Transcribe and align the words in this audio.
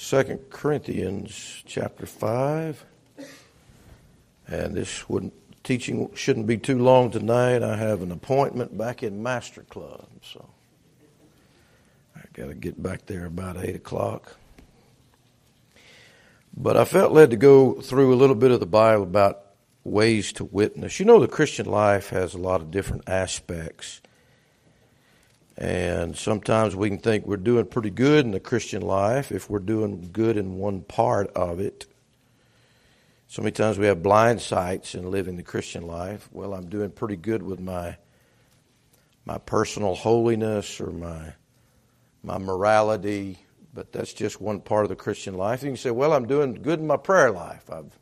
Second 0.00 0.48
Corinthians 0.48 1.62
chapter 1.66 2.06
5. 2.06 2.86
And 4.48 4.74
this 4.74 5.06
wouldn't, 5.10 5.34
teaching 5.62 6.10
shouldn't 6.14 6.46
be 6.46 6.56
too 6.56 6.78
long 6.78 7.10
tonight. 7.10 7.62
I 7.62 7.76
have 7.76 8.00
an 8.00 8.10
appointment 8.10 8.78
back 8.78 9.02
in 9.02 9.22
Master 9.22 9.60
Club, 9.62 10.08
so 10.22 10.48
I 12.16 12.22
got 12.32 12.46
to 12.46 12.54
get 12.54 12.82
back 12.82 13.04
there 13.04 13.26
about 13.26 13.62
8 13.62 13.76
o'clock. 13.76 14.36
But 16.56 16.78
I 16.78 16.86
felt 16.86 17.12
led 17.12 17.30
to 17.30 17.36
go 17.36 17.82
through 17.82 18.14
a 18.14 18.16
little 18.16 18.34
bit 18.34 18.52
of 18.52 18.58
the 18.58 18.66
Bible 18.66 19.02
about 19.02 19.42
ways 19.84 20.32
to 20.32 20.44
witness. 20.44 20.98
You 20.98 21.04
know, 21.04 21.20
the 21.20 21.28
Christian 21.28 21.66
life 21.66 22.08
has 22.08 22.32
a 22.32 22.38
lot 22.38 22.62
of 22.62 22.70
different 22.70 23.06
aspects. 23.06 24.00
And 25.60 26.16
sometimes 26.16 26.74
we 26.74 26.88
can 26.88 26.98
think 26.98 27.26
we're 27.26 27.36
doing 27.36 27.66
pretty 27.66 27.90
good 27.90 28.24
in 28.24 28.30
the 28.30 28.40
Christian 28.40 28.80
life 28.80 29.30
if 29.30 29.50
we're 29.50 29.58
doing 29.58 30.08
good 30.10 30.38
in 30.38 30.56
one 30.56 30.80
part 30.80 31.30
of 31.36 31.60
it. 31.60 31.86
So 33.28 33.42
many 33.42 33.52
times 33.52 33.78
we 33.78 33.84
have 33.84 34.02
blind 34.02 34.40
sights 34.40 34.94
in 34.94 35.10
living 35.10 35.36
the 35.36 35.42
Christian 35.42 35.86
life. 35.86 36.30
Well, 36.32 36.54
I'm 36.54 36.70
doing 36.70 36.90
pretty 36.90 37.16
good 37.16 37.42
with 37.42 37.60
my 37.60 37.96
my 39.26 39.36
personal 39.36 39.94
holiness 39.94 40.80
or 40.80 40.90
my 40.90 41.34
my 42.22 42.38
morality, 42.38 43.38
but 43.74 43.92
that's 43.92 44.14
just 44.14 44.40
one 44.40 44.60
part 44.60 44.84
of 44.84 44.88
the 44.88 44.96
Christian 44.96 45.34
life. 45.34 45.62
You 45.62 45.68
can 45.68 45.76
say, 45.76 45.90
"Well, 45.90 46.14
I'm 46.14 46.26
doing 46.26 46.54
good 46.54 46.80
in 46.80 46.86
my 46.86 46.96
prayer 46.96 47.30
life. 47.30 47.70
I've 47.70 47.98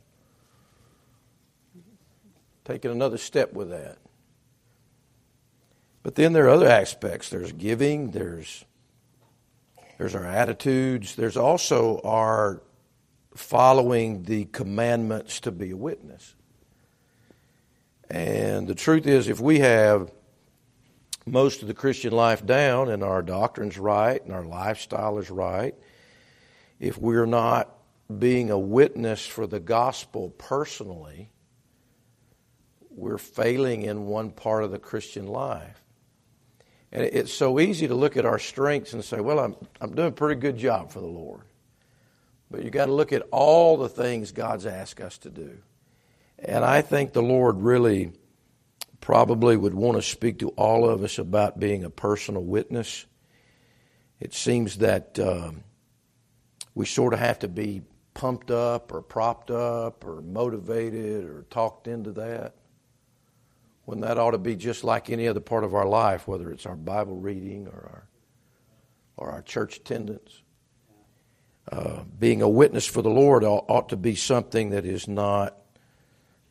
taken 2.63 2.89
another 2.89 3.17
step 3.17 3.51
with 3.51 3.69
that." 3.69 3.97
But 6.09 6.15
then 6.15 6.33
there 6.33 6.45
are 6.45 6.49
other 6.49 6.67
aspects. 6.67 7.29
There's 7.29 7.51
giving, 7.51 8.09
there's 8.09 8.65
there's 9.99 10.15
our 10.15 10.25
attitudes, 10.25 11.15
there's 11.15 11.37
also 11.37 12.01
our 12.03 12.63
following 13.35 14.23
the 14.23 14.45
commandments 14.45 15.41
to 15.41 15.51
be 15.51 15.69
a 15.69 15.77
witness. 15.77 16.33
And 18.09 18.67
the 18.67 18.73
truth 18.73 19.05
is 19.05 19.27
if 19.27 19.39
we 19.39 19.59
have 19.59 20.11
most 21.27 21.61
of 21.61 21.67
the 21.67 21.75
Christian 21.75 22.11
life 22.11 22.43
down 22.43 22.89
and 22.89 23.03
our 23.03 23.21
doctrine's 23.21 23.77
right 23.77 24.19
and 24.19 24.33
our 24.33 24.45
lifestyle 24.45 25.19
is 25.19 25.29
right, 25.29 25.75
if 26.79 26.97
we're 26.97 27.27
not 27.27 27.71
being 28.17 28.49
a 28.49 28.57
witness 28.57 29.27
for 29.27 29.45
the 29.45 29.59
gospel 29.59 30.31
personally, 30.31 31.29
we're 32.89 33.19
failing 33.19 33.83
in 33.83 34.07
one 34.07 34.31
part 34.31 34.63
of 34.63 34.71
the 34.71 34.79
Christian 34.79 35.27
life. 35.27 35.83
And 36.91 37.03
it's 37.03 37.33
so 37.33 37.59
easy 37.59 37.87
to 37.87 37.95
look 37.95 38.17
at 38.17 38.25
our 38.25 38.39
strengths 38.39 38.93
and 38.93 39.03
say, 39.03 39.19
well, 39.19 39.39
I'm, 39.39 39.55
I'm 39.79 39.93
doing 39.93 40.07
a 40.07 40.11
pretty 40.11 40.39
good 40.39 40.57
job 40.57 40.91
for 40.91 40.99
the 40.99 41.07
Lord. 41.07 41.41
But 42.49 42.63
you've 42.63 42.73
got 42.73 42.87
to 42.87 42.93
look 42.93 43.13
at 43.13 43.21
all 43.31 43.77
the 43.77 43.89
things 43.89 44.31
God's 44.31 44.65
asked 44.65 44.99
us 44.99 45.19
to 45.19 45.29
do. 45.29 45.59
And 46.39 46.65
I 46.65 46.81
think 46.81 47.13
the 47.13 47.21
Lord 47.21 47.61
really 47.61 48.11
probably 49.01 49.55
would 49.55 49.73
want 49.73 49.97
to 49.97 50.01
speak 50.01 50.39
to 50.39 50.49
all 50.49 50.89
of 50.89 51.03
us 51.03 51.19
about 51.19 51.59
being 51.59 51.83
a 51.83 51.89
personal 51.89 52.43
witness. 52.43 53.05
It 54.19 54.33
seems 54.33 54.77
that 54.79 55.19
um, 55.19 55.63
we 56.73 56.85
sort 56.85 57.13
of 57.13 57.19
have 57.19 57.39
to 57.39 57.47
be 57.47 57.83
pumped 58.15 58.49
up 58.49 58.91
or 58.91 59.01
propped 59.01 59.51
up 59.51 60.03
or 60.03 60.21
motivated 60.21 61.25
or 61.25 61.45
talked 61.49 61.87
into 61.87 62.11
that 62.13 62.55
when 63.89 64.01
that 64.01 64.19
ought 64.19 64.31
to 64.31 64.37
be 64.37 64.55
just 64.55 64.83
like 64.83 65.09
any 65.09 65.27
other 65.27 65.39
part 65.39 65.63
of 65.63 65.73
our 65.73 65.87
life, 65.87 66.27
whether 66.27 66.51
it's 66.51 66.67
our 66.67 66.75
Bible 66.75 67.15
reading 67.15 67.65
or 67.65 67.89
our, 67.91 68.07
or 69.17 69.31
our 69.31 69.41
church 69.41 69.77
attendance. 69.77 70.43
Uh, 71.71 72.03
being 72.19 72.43
a 72.43 72.47
witness 72.47 72.85
for 72.85 73.01
the 73.01 73.09
Lord 73.09 73.43
ought, 73.43 73.89
to 73.89 73.97
be 73.97 74.13
something 74.13 74.69
that 74.69 74.85
is 74.85 75.07
not 75.07 75.57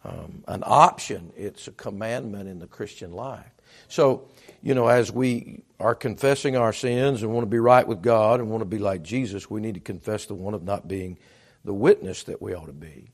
um, 0.03 0.43
an 0.49 0.65
option, 0.67 1.33
it's 1.37 1.69
a 1.69 1.71
commandment 1.71 2.49
in 2.49 2.59
the 2.59 2.67
Christian 2.67 3.13
life. 3.13 3.53
So, 3.87 4.27
you 4.61 4.75
know, 4.75 4.89
as 4.89 5.13
we 5.13 5.63
are 5.79 5.95
confessing 5.95 6.57
our 6.57 6.73
sins 6.73 7.23
and 7.23 7.33
want 7.33 7.45
to 7.45 7.51
be 7.51 7.61
right 7.61 7.87
with 7.87 8.03
God 8.03 8.41
and 8.41 8.51
want 8.51 8.63
to 8.63 8.69
be 8.69 8.79
like 8.79 9.05
Jesus, 9.05 9.49
we 9.49 9.61
need 9.61 9.75
to 9.75 9.81
confess 9.81 10.27
the 10.27 10.35
one 10.35 10.55
of 10.55 10.65
not 10.65 10.89
being 10.89 11.19
the 11.65 11.75
witness 11.75 12.25
that 12.25 12.43
we 12.43 12.53
ought 12.53 12.67
to 12.67 12.73
be. 12.73 13.13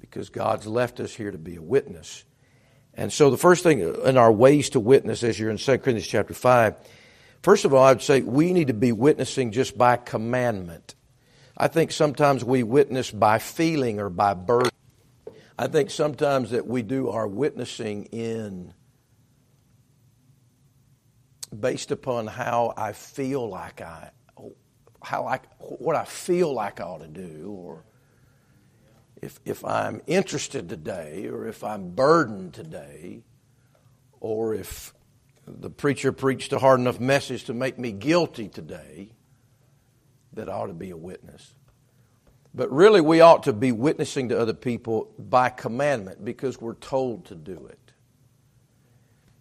Because 0.00 0.30
God's 0.30 0.66
left 0.66 0.98
us 0.98 1.14
here 1.14 1.30
to 1.30 1.36
be 1.36 1.56
a 1.56 1.62
witness 1.62 2.24
and 2.98 3.12
so 3.12 3.30
the 3.30 3.36
first 3.36 3.62
thing 3.62 3.78
in 3.78 4.16
our 4.16 4.32
ways 4.32 4.70
to 4.70 4.80
witness, 4.80 5.22
as 5.22 5.38
you're 5.38 5.50
in 5.50 5.56
2 5.56 5.78
Corinthians 5.78 6.08
chapter 6.08 6.34
5, 6.34 6.74
first 7.42 7.64
of 7.64 7.72
all, 7.72 7.84
I 7.84 7.92
would 7.92 8.02
say 8.02 8.22
we 8.22 8.52
need 8.52 8.66
to 8.66 8.74
be 8.74 8.90
witnessing 8.90 9.52
just 9.52 9.78
by 9.78 9.96
commandment. 9.96 10.96
I 11.56 11.68
think 11.68 11.92
sometimes 11.92 12.44
we 12.44 12.64
witness 12.64 13.12
by 13.12 13.38
feeling 13.38 14.00
or 14.00 14.10
by 14.10 14.34
burden. 14.34 14.72
I 15.56 15.68
think 15.68 15.90
sometimes 15.90 16.50
that 16.50 16.66
we 16.66 16.82
do 16.82 17.10
our 17.10 17.28
witnessing 17.28 18.06
in 18.06 18.74
based 21.56 21.92
upon 21.92 22.26
how 22.26 22.74
I 22.76 22.94
feel 22.94 23.48
like 23.48 23.80
I, 23.80 24.10
how 25.04 25.24
I, 25.24 25.38
what 25.58 25.94
I 25.94 26.04
feel 26.04 26.52
like 26.52 26.80
I 26.80 26.84
ought 26.84 27.02
to 27.02 27.06
do, 27.06 27.56
or 27.56 27.84
if, 29.20 29.40
if 29.44 29.64
I'm 29.64 30.00
interested 30.06 30.68
today, 30.68 31.28
or 31.28 31.46
if 31.46 31.64
I'm 31.64 31.90
burdened 31.90 32.54
today, 32.54 33.22
or 34.20 34.54
if 34.54 34.94
the 35.46 35.70
preacher 35.70 36.12
preached 36.12 36.52
a 36.52 36.58
hard 36.58 36.80
enough 36.80 37.00
message 37.00 37.44
to 37.44 37.54
make 37.54 37.78
me 37.78 37.92
guilty 37.92 38.48
today, 38.48 39.10
that 40.34 40.48
I 40.48 40.52
ought 40.52 40.66
to 40.66 40.72
be 40.72 40.90
a 40.90 40.96
witness. 40.96 41.54
But 42.54 42.70
really, 42.72 43.00
we 43.00 43.20
ought 43.20 43.44
to 43.44 43.52
be 43.52 43.72
witnessing 43.72 44.28
to 44.30 44.38
other 44.38 44.54
people 44.54 45.12
by 45.18 45.48
commandment 45.48 46.24
because 46.24 46.60
we're 46.60 46.74
told 46.74 47.26
to 47.26 47.34
do 47.34 47.66
it. 47.66 47.78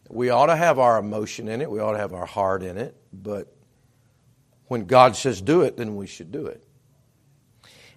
We 0.10 0.30
ought 0.30 0.48
to 0.48 0.56
have 0.56 0.80
our 0.80 0.98
emotion 1.00 1.48
in 1.48 1.62
it, 1.62 1.70
we 1.70 1.80
ought 1.80 1.92
to 1.92 1.98
have 1.98 2.14
our 2.14 2.26
heart 2.26 2.64
in 2.64 2.78
it, 2.78 2.96
but 3.12 3.54
when 4.68 4.86
God 4.86 5.16
says 5.16 5.42
do 5.42 5.62
it, 5.62 5.78
then 5.78 5.96
we 5.96 6.08
should 6.08 6.32
do 6.32 6.48
it. 6.48 6.64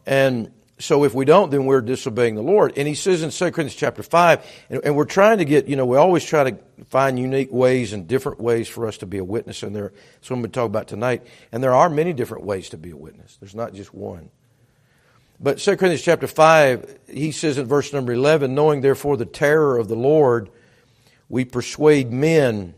And 0.07 0.53
so 0.81 1.05
if 1.05 1.15
we 1.15 1.25
don't, 1.25 1.51
then 1.51 1.67
we're 1.67 1.83
disobeying 1.83 2.35
the 2.35 2.43
Lord. 2.43 2.73
And 2.77 2.89
he 2.89 2.95
says 2.95 3.23
in 3.23 3.31
2 3.31 3.53
Corinthians 3.53 3.75
chapter 3.75 4.03
5, 4.03 4.65
and, 4.71 4.81
and, 4.85 4.97
we're 4.97 5.05
trying 5.05 5.39
to 5.39 5.45
get, 5.45 5.69
you 5.69 5.77
know, 5.77 5.87
we 5.87 5.97
always 5.97 6.25
try 6.25 6.51
to 6.51 6.59
find 6.87 7.19
unique 7.19 7.53
ways 7.53 7.93
and 7.93 8.09
different 8.09 8.41
ways 8.41 8.69
for 8.69 8.87
us 8.87 8.99
to 8.99 9.07
be 9.07 9.19
a 9.19 9.25
witness. 9.25 9.63
And 9.63 9.77
there, 9.77 9.93
that's 10.15 10.31
what 10.31 10.37
I'm 10.37 10.43
going 10.43 10.51
to 10.51 10.55
talk 10.55 10.67
about 10.67 10.89
tonight. 10.89 11.23
And 11.53 11.63
there 11.63 11.75
are 11.75 11.89
many 11.89 12.13
different 12.13 12.45
ways 12.45 12.71
to 12.71 12.79
be 12.79 12.91
a 12.91 12.97
witness. 12.97 13.37
There's 13.41 13.55
not 13.55 13.75
just 13.75 13.93
one. 13.93 14.31
But 15.39 15.59
2 15.59 15.77
Corinthians 15.77 16.03
chapter 16.03 16.27
5, 16.27 16.99
he 17.09 17.33
says 17.33 17.59
in 17.59 17.67
verse 17.67 17.93
number 17.93 18.13
11, 18.13 18.55
knowing 18.55 18.81
therefore 18.81 19.17
the 19.17 19.27
terror 19.27 19.79
of 19.79 19.89
the 19.89 19.97
Lord, 19.97 20.51
we 21.29 21.45
persuade 21.45 22.13
men, 22.13 22.75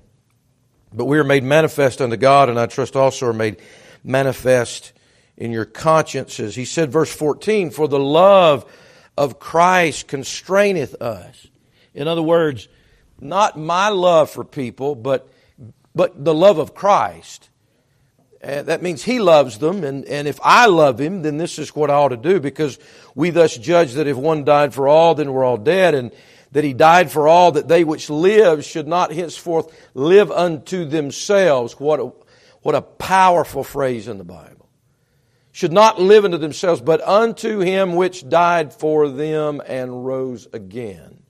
but 0.92 1.06
we 1.06 1.18
are 1.18 1.24
made 1.24 1.42
manifest 1.42 2.00
unto 2.00 2.16
God, 2.16 2.48
and 2.48 2.58
I 2.58 2.66
trust 2.66 2.94
also 2.94 3.26
are 3.26 3.32
made 3.32 3.56
manifest 4.04 4.92
in 5.36 5.50
your 5.50 5.64
consciences. 5.64 6.54
He 6.54 6.64
said, 6.64 6.92
verse 6.92 7.14
14, 7.14 7.70
for 7.70 7.88
the 7.88 7.98
love 7.98 8.70
of 9.16 9.38
Christ 9.38 10.08
constraineth 10.08 11.00
us. 11.00 11.46
In 11.94 12.08
other 12.08 12.22
words, 12.22 12.68
not 13.20 13.58
my 13.58 13.88
love 13.88 14.30
for 14.30 14.44
people, 14.44 14.94
but, 14.94 15.28
but 15.94 16.24
the 16.24 16.34
love 16.34 16.58
of 16.58 16.74
Christ. 16.74 17.48
And 18.40 18.66
that 18.66 18.82
means 18.82 19.04
He 19.04 19.20
loves 19.20 19.58
them, 19.58 19.84
and, 19.84 20.04
and 20.06 20.26
if 20.26 20.40
I 20.42 20.66
love 20.66 21.00
Him, 21.00 21.22
then 21.22 21.38
this 21.38 21.58
is 21.58 21.74
what 21.76 21.90
I 21.90 21.94
ought 21.94 22.08
to 22.08 22.16
do, 22.16 22.40
because 22.40 22.78
we 23.14 23.30
thus 23.30 23.56
judge 23.56 23.92
that 23.94 24.08
if 24.08 24.16
one 24.16 24.44
died 24.44 24.74
for 24.74 24.88
all, 24.88 25.14
then 25.14 25.32
we're 25.32 25.44
all 25.44 25.58
dead, 25.58 25.94
and 25.94 26.10
that 26.50 26.64
He 26.64 26.72
died 26.72 27.10
for 27.10 27.28
all, 27.28 27.52
that 27.52 27.68
they 27.68 27.84
which 27.84 28.10
live 28.10 28.64
should 28.64 28.88
not 28.88 29.12
henceforth 29.12 29.72
live 29.94 30.32
unto 30.32 30.84
themselves. 30.84 31.78
What 31.78 32.00
a, 32.00 32.12
what 32.62 32.74
a 32.74 32.82
powerful 32.82 33.62
phrase 33.62 34.08
in 34.08 34.18
the 34.18 34.24
Bible 34.24 34.61
should 35.52 35.72
not 35.72 36.00
live 36.00 36.24
unto 36.24 36.38
themselves, 36.38 36.80
but 36.80 37.06
unto 37.06 37.60
him 37.60 37.94
which 37.94 38.28
died 38.28 38.72
for 38.72 39.08
them 39.08 39.62
and 39.66 40.04
rose 40.04 40.48
again. 40.52 41.22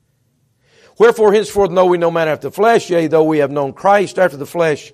Wherefore 0.99 1.33
henceforth 1.33 1.73
know 1.73 1.87
we 1.87 1.99
no 1.99 2.11
man 2.11 2.29
after 2.29 2.49
the 2.49 2.55
flesh, 2.55 2.89
yea, 2.89 3.09
though 3.09 3.25
we 3.25 3.39
have 3.39 3.51
known 3.51 3.73
Christ 3.73 4.19
after 4.19 4.37
the 4.37 4.47
flesh, 4.47 4.93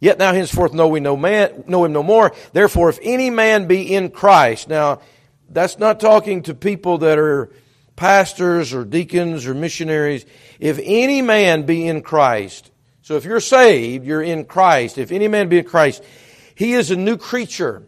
yet 0.00 0.18
now 0.18 0.32
henceforth 0.32 0.72
know 0.72 0.88
we 0.88 1.00
no 1.00 1.16
man, 1.16 1.64
know 1.68 1.84
him 1.84 1.92
no 1.92 2.02
more. 2.02 2.32
Therefore, 2.52 2.90
if 2.90 2.98
any 3.02 3.30
man 3.30 3.68
be 3.68 3.94
in 3.94 4.10
Christ, 4.10 4.68
now 4.68 5.00
that's 5.48 5.78
not 5.78 6.00
talking 6.00 6.42
to 6.42 6.54
people 6.54 6.98
that 6.98 7.18
are 7.18 7.52
pastors 7.94 8.74
or 8.74 8.84
deacons 8.84 9.46
or 9.46 9.54
missionaries. 9.54 10.26
If 10.58 10.80
any 10.82 11.22
man 11.22 11.62
be 11.62 11.86
in 11.86 12.02
Christ, 12.02 12.72
so 13.02 13.16
if 13.16 13.24
you're 13.24 13.38
saved, 13.38 14.04
you're 14.04 14.22
in 14.22 14.46
Christ. 14.46 14.98
If 14.98 15.12
any 15.12 15.28
man 15.28 15.48
be 15.48 15.58
in 15.58 15.64
Christ, 15.64 16.02
he 16.54 16.72
is 16.72 16.90
a 16.90 16.96
new 16.96 17.16
creature. 17.16 17.84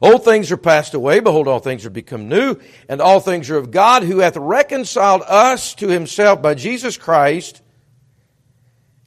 Old 0.00 0.24
things 0.24 0.52
are 0.52 0.56
passed 0.56 0.94
away. 0.94 1.20
Behold, 1.20 1.48
all 1.48 1.58
things 1.58 1.84
are 1.84 1.90
become 1.90 2.28
new. 2.28 2.56
And 2.88 3.00
all 3.00 3.20
things 3.20 3.50
are 3.50 3.56
of 3.56 3.70
God 3.70 4.02
who 4.02 4.18
hath 4.18 4.36
reconciled 4.36 5.22
us 5.26 5.74
to 5.76 5.88
himself 5.88 6.40
by 6.40 6.54
Jesus 6.54 6.96
Christ 6.96 7.62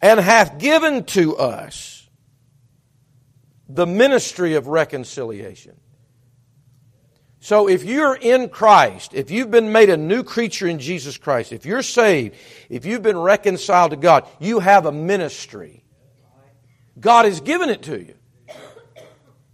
and 0.01 0.19
hath 0.19 0.57
given 0.57 1.05
to 1.05 1.37
us 1.37 2.09
the 3.69 3.87
ministry 3.87 4.55
of 4.55 4.67
reconciliation. 4.67 5.77
So 7.39 7.67
if 7.67 7.83
you're 7.83 8.15
in 8.15 8.49
Christ, 8.49 9.13
if 9.13 9.31
you've 9.31 9.49
been 9.49 9.71
made 9.71 9.89
a 9.89 9.97
new 9.97 10.23
creature 10.23 10.67
in 10.67 10.77
Jesus 10.77 11.17
Christ, 11.17 11.51
if 11.51 11.65
you're 11.65 11.81
saved, 11.81 12.35
if 12.69 12.85
you've 12.85 13.01
been 13.01 13.17
reconciled 13.17 13.91
to 13.91 13.97
God, 13.97 14.27
you 14.39 14.59
have 14.59 14.85
a 14.85 14.91
ministry. 14.91 15.83
God 16.99 17.25
has 17.25 17.41
given 17.41 17.69
it 17.69 17.83
to 17.83 17.99
you. 17.99 18.13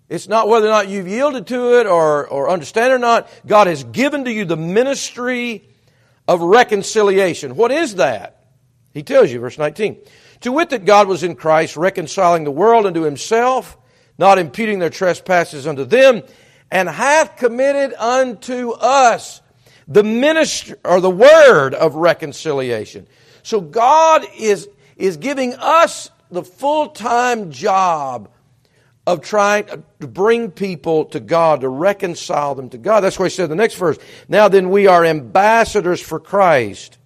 It's 0.09 0.27
not 0.27 0.47
whether 0.47 0.67
or 0.67 0.71
not 0.71 0.87
you've 0.87 1.07
yielded 1.07 1.47
to 1.47 1.79
it 1.79 1.87
or, 1.87 2.27
or 2.27 2.49
understand 2.49 2.91
it 2.91 2.95
or 2.95 2.99
not. 2.99 3.29
God 3.45 3.67
has 3.67 3.83
given 3.83 4.25
to 4.25 4.31
you 4.31 4.45
the 4.45 4.55
ministry 4.55 5.67
of 6.27 6.41
reconciliation. 6.41 7.55
What 7.55 7.71
is 7.71 7.95
that? 7.95 8.45
He 8.93 9.03
tells 9.03 9.31
you, 9.31 9.39
verse 9.39 9.57
19. 9.57 9.97
To 10.41 10.51
wit, 10.51 10.69
that 10.69 10.85
God 10.85 11.07
was 11.07 11.23
in 11.23 11.35
Christ, 11.35 11.75
reconciling 11.75 12.43
the 12.43 12.51
world 12.51 12.85
unto 12.85 13.01
himself, 13.01 13.77
not 14.17 14.37
imputing 14.37 14.79
their 14.79 14.89
trespasses 14.89 15.67
unto 15.67 15.83
them, 15.83 16.23
and 16.71 16.87
hath 16.87 17.37
committed 17.37 17.93
unto 17.93 18.71
us 18.71 19.41
the 19.87 20.03
ministry 20.03 20.75
or 20.83 21.01
the 21.01 21.09
word 21.09 21.73
of 21.73 21.95
reconciliation. 21.95 23.07
So 23.43 23.61
God 23.61 24.25
is, 24.37 24.67
is 24.95 25.17
giving 25.17 25.53
us 25.55 26.09
the 26.29 26.43
full 26.43 26.89
time 26.89 27.51
job 27.51 28.29
of 29.07 29.21
trying 29.21 29.65
to 30.01 30.07
bring 30.07 30.51
people 30.51 31.05
to 31.05 31.21
God, 31.21 31.61
to 31.61 31.69
reconcile 31.69 32.55
them 32.55 32.69
to 32.71 32.77
God. 32.77 32.99
That's 32.99 33.17
why 33.17 33.27
he 33.27 33.29
said 33.29 33.45
in 33.45 33.49
the 33.51 33.55
next 33.55 33.75
verse, 33.75 33.97
now 34.27 34.49
then 34.49 34.69
we 34.69 34.87
are 34.87 35.05
ambassadors 35.05 36.01
for 36.01 36.19
Christ. 36.19 36.97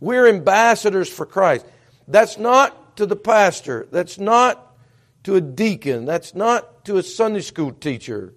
We're 0.00 0.26
ambassadors 0.26 1.08
for 1.08 1.24
Christ. 1.24 1.64
That's 2.08 2.36
not 2.36 2.96
to 2.96 3.06
the 3.06 3.14
pastor. 3.14 3.86
That's 3.92 4.18
not 4.18 4.76
to 5.22 5.36
a 5.36 5.40
deacon. 5.40 6.04
That's 6.04 6.34
not 6.34 6.84
to 6.86 6.98
a 6.98 7.04
Sunday 7.04 7.40
school 7.40 7.70
teacher. 7.70 8.34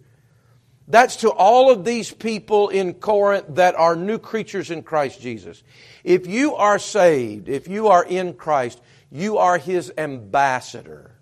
That's 0.88 1.16
to 1.18 1.32
all 1.32 1.72
of 1.72 1.84
these 1.84 2.12
people 2.12 2.70
in 2.70 2.94
Corinth 2.94 3.56
that 3.56 3.74
are 3.74 3.96
new 3.96 4.20
creatures 4.20 4.70
in 4.70 4.84
Christ 4.84 5.20
Jesus. 5.20 5.64
If 6.04 6.28
you 6.28 6.54
are 6.54 6.78
saved, 6.78 7.50
if 7.50 7.68
you 7.68 7.88
are 7.88 8.06
in 8.06 8.36
Christ, 8.36 8.80
you 9.12 9.40
are 9.40 9.58
His 9.58 9.92
ambassador. 9.98 11.17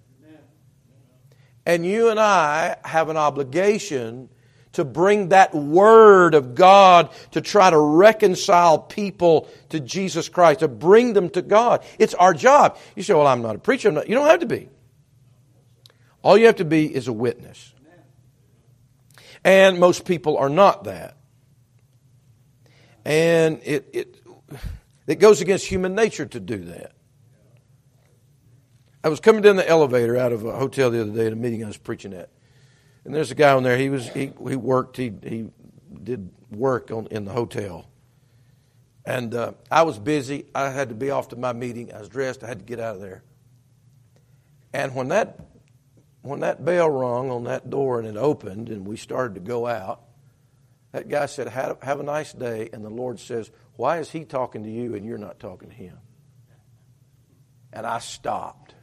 And 1.66 1.86
you 1.86 2.10
and 2.10 2.20
I 2.20 2.78
have 2.84 3.10
an 3.10 3.18
obligation 3.18 4.30
to 4.74 4.84
bring 4.84 5.30
that 5.30 5.56
word 5.56 6.36
of 6.36 6.54
God 6.54 7.10
to 7.32 7.42
try 7.42 7.70
to 7.70 7.80
reconcile 7.80 8.78
people 8.78 9.50
to 9.70 9.80
Jesus 9.80 10.28
Christ, 10.28 10.60
to 10.60 10.68
bring 10.68 11.14
them 11.14 11.30
to 11.30 11.42
God. 11.42 11.84
It's 11.98 12.14
our 12.14 12.34
job. 12.34 12.78
You 12.96 13.04
say, 13.04 13.14
well, 13.14 13.26
I'm 13.26 13.42
not 13.42 13.56
a 13.56 13.60
preacher. 13.60 13.90
Not. 13.92 14.10
You 14.10 14.16
don't 14.16 14.28
have 14.28 14.42
to 14.42 14.46
be. 14.46 14.68
All 16.22 16.38
you 16.38 16.48
have 16.48 16.58
to 16.58 16.66
be 16.66 16.94
is 16.94 17.08
a 17.08 17.14
witness. 17.14 17.74
And 19.46 19.80
most 19.80 20.06
people 20.06 20.38
are 20.38 20.50
not 20.50 20.86
that. 20.86 21.16
And 23.06 23.62
it, 23.64 23.88
it, 23.94 24.16
it 25.08 25.16
goes 25.20 25.40
against 25.40 25.68
human 25.68 25.94
nature 25.96 26.26
to 26.26 26.40
do 26.40 26.58
that. 26.66 26.94
I 29.06 29.07
was 29.07 29.19
coming 29.19 29.44
down 29.44 29.56
the 29.56 29.69
elevator 29.69 30.18
out 30.18 30.31
of 30.31 30.46
a 30.46 30.54
hotel 30.54 30.90
the 30.90 31.00
other 31.00 31.12
day 31.12 31.28
at 31.28 31.34
a 31.34 31.36
meeting 31.36 31.63
I 31.63 31.68
was 31.68 31.78
preaching 31.78 32.12
at, 32.12 32.28
and 33.04 33.13
there's 33.13 33.30
a 33.30 33.36
guy 33.36 33.54
on 33.54 33.62
there. 33.62 33.78
He 33.78 33.88
was 33.88 34.10
he 34.10 34.31
he 34.48 34.56
worked. 34.56 34.98
He 34.98 35.13
he 35.22 35.46
did 36.04 36.31
work 36.50 36.90
on 36.90 37.06
in 37.12 37.24
the 37.24 37.31
hotel, 37.31 37.88
and 39.06 39.36
uh, 39.36 39.52
I 39.69 39.84
was 39.84 40.00
busy. 40.00 40.48
I 40.56 40.72
had 40.72 40.90
to 40.90 40.96
be 40.96 41.12
off 41.12 41.28
to 41.28 41.36
my 41.36 41.54
meeting. 41.54 41.94
I 41.94 42.00
was 42.00 42.10
dressed. 42.10 42.44
I 42.44 42.48
had 42.48 42.57
to 42.57 42.66
get 42.66 42.80
out 42.80 42.96
of 42.96 43.02
there. 43.02 43.22
And 44.74 44.96
when 44.96 45.10
that 45.10 45.40
when 46.24 46.40
that 46.40 46.66
bell 46.66 46.90
rung 46.90 47.30
on 47.30 47.44
that 47.44 47.69
door 47.69 48.00
and 48.00 48.07
it 48.07 48.18
opened 48.18 48.69
and 48.69 48.88
we 48.88 48.98
started 48.98 49.36
to 49.36 49.40
go 49.40 49.68
out, 49.68 50.02
that 50.94 51.10
guy 51.10 51.28
said, 51.28 51.48
"Have, 51.48 51.80
have 51.84 52.00
a 52.00 52.04
nice 52.04 52.34
day." 52.34 52.72
And 52.74 52.84
the 52.84 52.90
Lord 52.90 53.19
says, 53.19 53.52
"Why 53.75 54.00
is 54.00 54.10
he 54.10 54.25
talking 54.25 54.63
to 54.63 54.72
you 54.72 54.96
and 54.96 55.06
you're 55.06 55.19
not 55.19 55.40
talking 55.40 55.69
to 55.69 55.75
him?" 55.75 56.00
And 57.72 57.86
I 57.86 58.00
stopped 58.00 58.75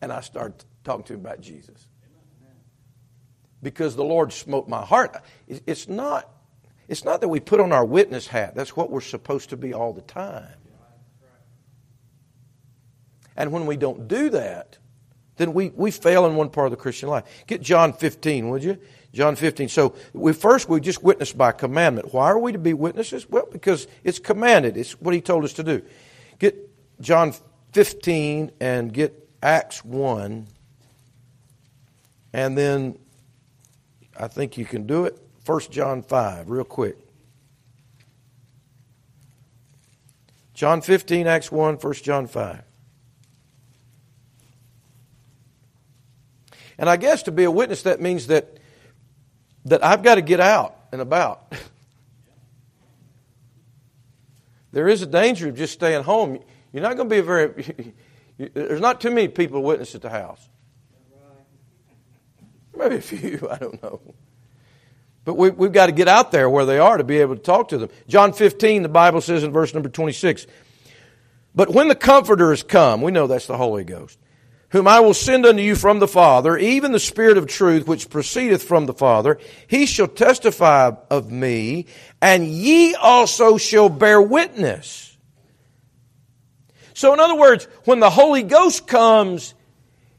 and 0.00 0.12
I 0.12 0.20
started 0.20 0.64
talking 0.84 1.04
to 1.04 1.14
him 1.14 1.20
about 1.20 1.40
Jesus. 1.40 1.86
Because 3.62 3.96
the 3.96 4.04
Lord 4.04 4.32
smote 4.32 4.68
my 4.68 4.84
heart. 4.84 5.16
It's 5.48 5.88
not, 5.88 6.30
it's 6.88 7.04
not 7.04 7.20
that 7.22 7.28
we 7.28 7.40
put 7.40 7.58
on 7.58 7.72
our 7.72 7.84
witness 7.84 8.26
hat. 8.26 8.54
That's 8.54 8.76
what 8.76 8.90
we're 8.90 9.00
supposed 9.00 9.50
to 9.50 9.56
be 9.56 9.72
all 9.72 9.92
the 9.92 10.02
time. 10.02 10.48
And 13.36 13.52
when 13.52 13.66
we 13.66 13.76
don't 13.76 14.08
do 14.08 14.30
that, 14.30 14.78
then 15.36 15.52
we, 15.52 15.70
we 15.70 15.90
fail 15.90 16.26
in 16.26 16.36
one 16.36 16.48
part 16.48 16.66
of 16.66 16.70
the 16.70 16.76
Christian 16.76 17.08
life. 17.08 17.24
Get 17.46 17.60
John 17.60 17.92
15, 17.92 18.48
would 18.48 18.64
you? 18.64 18.78
John 19.12 19.36
15. 19.36 19.68
So 19.68 19.94
we 20.12 20.32
first 20.32 20.68
we 20.68 20.80
just 20.80 21.02
witness 21.02 21.32
by 21.32 21.52
commandment. 21.52 22.12
Why 22.12 22.26
are 22.26 22.38
we 22.38 22.52
to 22.52 22.58
be 22.58 22.74
witnesses? 22.74 23.28
Well, 23.28 23.48
because 23.50 23.86
it's 24.04 24.18
commanded. 24.18 24.76
It's 24.76 25.00
what 25.00 25.14
he 25.14 25.20
told 25.20 25.44
us 25.44 25.54
to 25.54 25.62
do. 25.62 25.82
Get 26.38 26.56
John 27.00 27.34
15 27.72 28.52
and 28.60 28.92
get 28.92 29.25
Acts 29.42 29.84
1, 29.84 30.46
and 32.32 32.58
then 32.58 32.98
I 34.18 34.28
think 34.28 34.56
you 34.56 34.64
can 34.64 34.86
do 34.86 35.04
it. 35.04 35.18
1 35.44 35.60
John 35.70 36.02
5, 36.02 36.50
real 36.50 36.64
quick. 36.64 36.96
John 40.54 40.80
15, 40.80 41.26
Acts 41.26 41.52
1, 41.52 41.76
1 41.76 41.92
John 41.94 42.26
5. 42.26 42.62
And 46.78 46.90
I 46.90 46.96
guess 46.96 47.22
to 47.24 47.32
be 47.32 47.44
a 47.44 47.50
witness, 47.50 47.82
that 47.82 48.00
means 48.00 48.28
that, 48.28 48.58
that 49.66 49.84
I've 49.84 50.02
got 50.02 50.16
to 50.16 50.22
get 50.22 50.40
out 50.40 50.76
and 50.92 51.00
about. 51.00 51.52
there 54.72 54.88
is 54.88 55.02
a 55.02 55.06
danger 55.06 55.48
of 55.48 55.56
just 55.56 55.74
staying 55.74 56.02
home. 56.02 56.40
You're 56.72 56.82
not 56.82 56.96
going 56.96 57.08
to 57.08 57.14
be 57.14 57.18
a 57.18 57.22
very, 57.22 57.94
There's 58.38 58.80
not 58.80 59.00
too 59.00 59.10
many 59.10 59.28
people 59.28 59.62
witness 59.62 59.94
at 59.94 60.02
the 60.02 60.10
house. 60.10 60.46
Maybe 62.76 62.96
a 62.96 63.00
few, 63.00 63.48
I 63.50 63.56
don't 63.56 63.82
know. 63.82 64.00
But 65.24 65.36
we, 65.36 65.50
we've 65.50 65.72
got 65.72 65.86
to 65.86 65.92
get 65.92 66.06
out 66.06 66.30
there 66.30 66.48
where 66.48 66.66
they 66.66 66.78
are 66.78 66.96
to 66.96 67.04
be 67.04 67.18
able 67.18 67.36
to 67.36 67.42
talk 67.42 67.68
to 67.68 67.78
them. 67.78 67.90
John 68.06 68.32
15, 68.32 68.82
the 68.82 68.88
Bible 68.88 69.20
says 69.20 69.42
in 69.42 69.52
verse 69.52 69.74
number 69.74 69.88
26, 69.88 70.46
But 71.54 71.70
when 71.70 71.88
the 71.88 71.96
Comforter 71.96 72.52
is 72.52 72.62
come, 72.62 73.02
we 73.02 73.10
know 73.10 73.26
that's 73.26 73.48
the 73.48 73.56
Holy 73.56 73.82
Ghost, 73.82 74.18
whom 74.68 74.86
I 74.86 75.00
will 75.00 75.14
send 75.14 75.44
unto 75.44 75.62
you 75.62 75.74
from 75.74 75.98
the 75.98 76.06
Father, 76.06 76.56
even 76.56 76.92
the 76.92 77.00
Spirit 77.00 77.38
of 77.38 77.48
truth 77.48 77.88
which 77.88 78.08
proceedeth 78.08 78.62
from 78.62 78.86
the 78.86 78.94
Father, 78.94 79.38
he 79.66 79.86
shall 79.86 80.06
testify 80.06 80.92
of 81.10 81.32
me, 81.32 81.86
and 82.22 82.46
ye 82.46 82.94
also 82.94 83.56
shall 83.56 83.88
bear 83.88 84.22
witness. 84.22 85.15
So, 86.96 87.12
in 87.12 87.20
other 87.20 87.34
words, 87.34 87.68
when 87.84 88.00
the 88.00 88.08
Holy 88.08 88.42
Ghost 88.42 88.86
comes, 88.86 89.52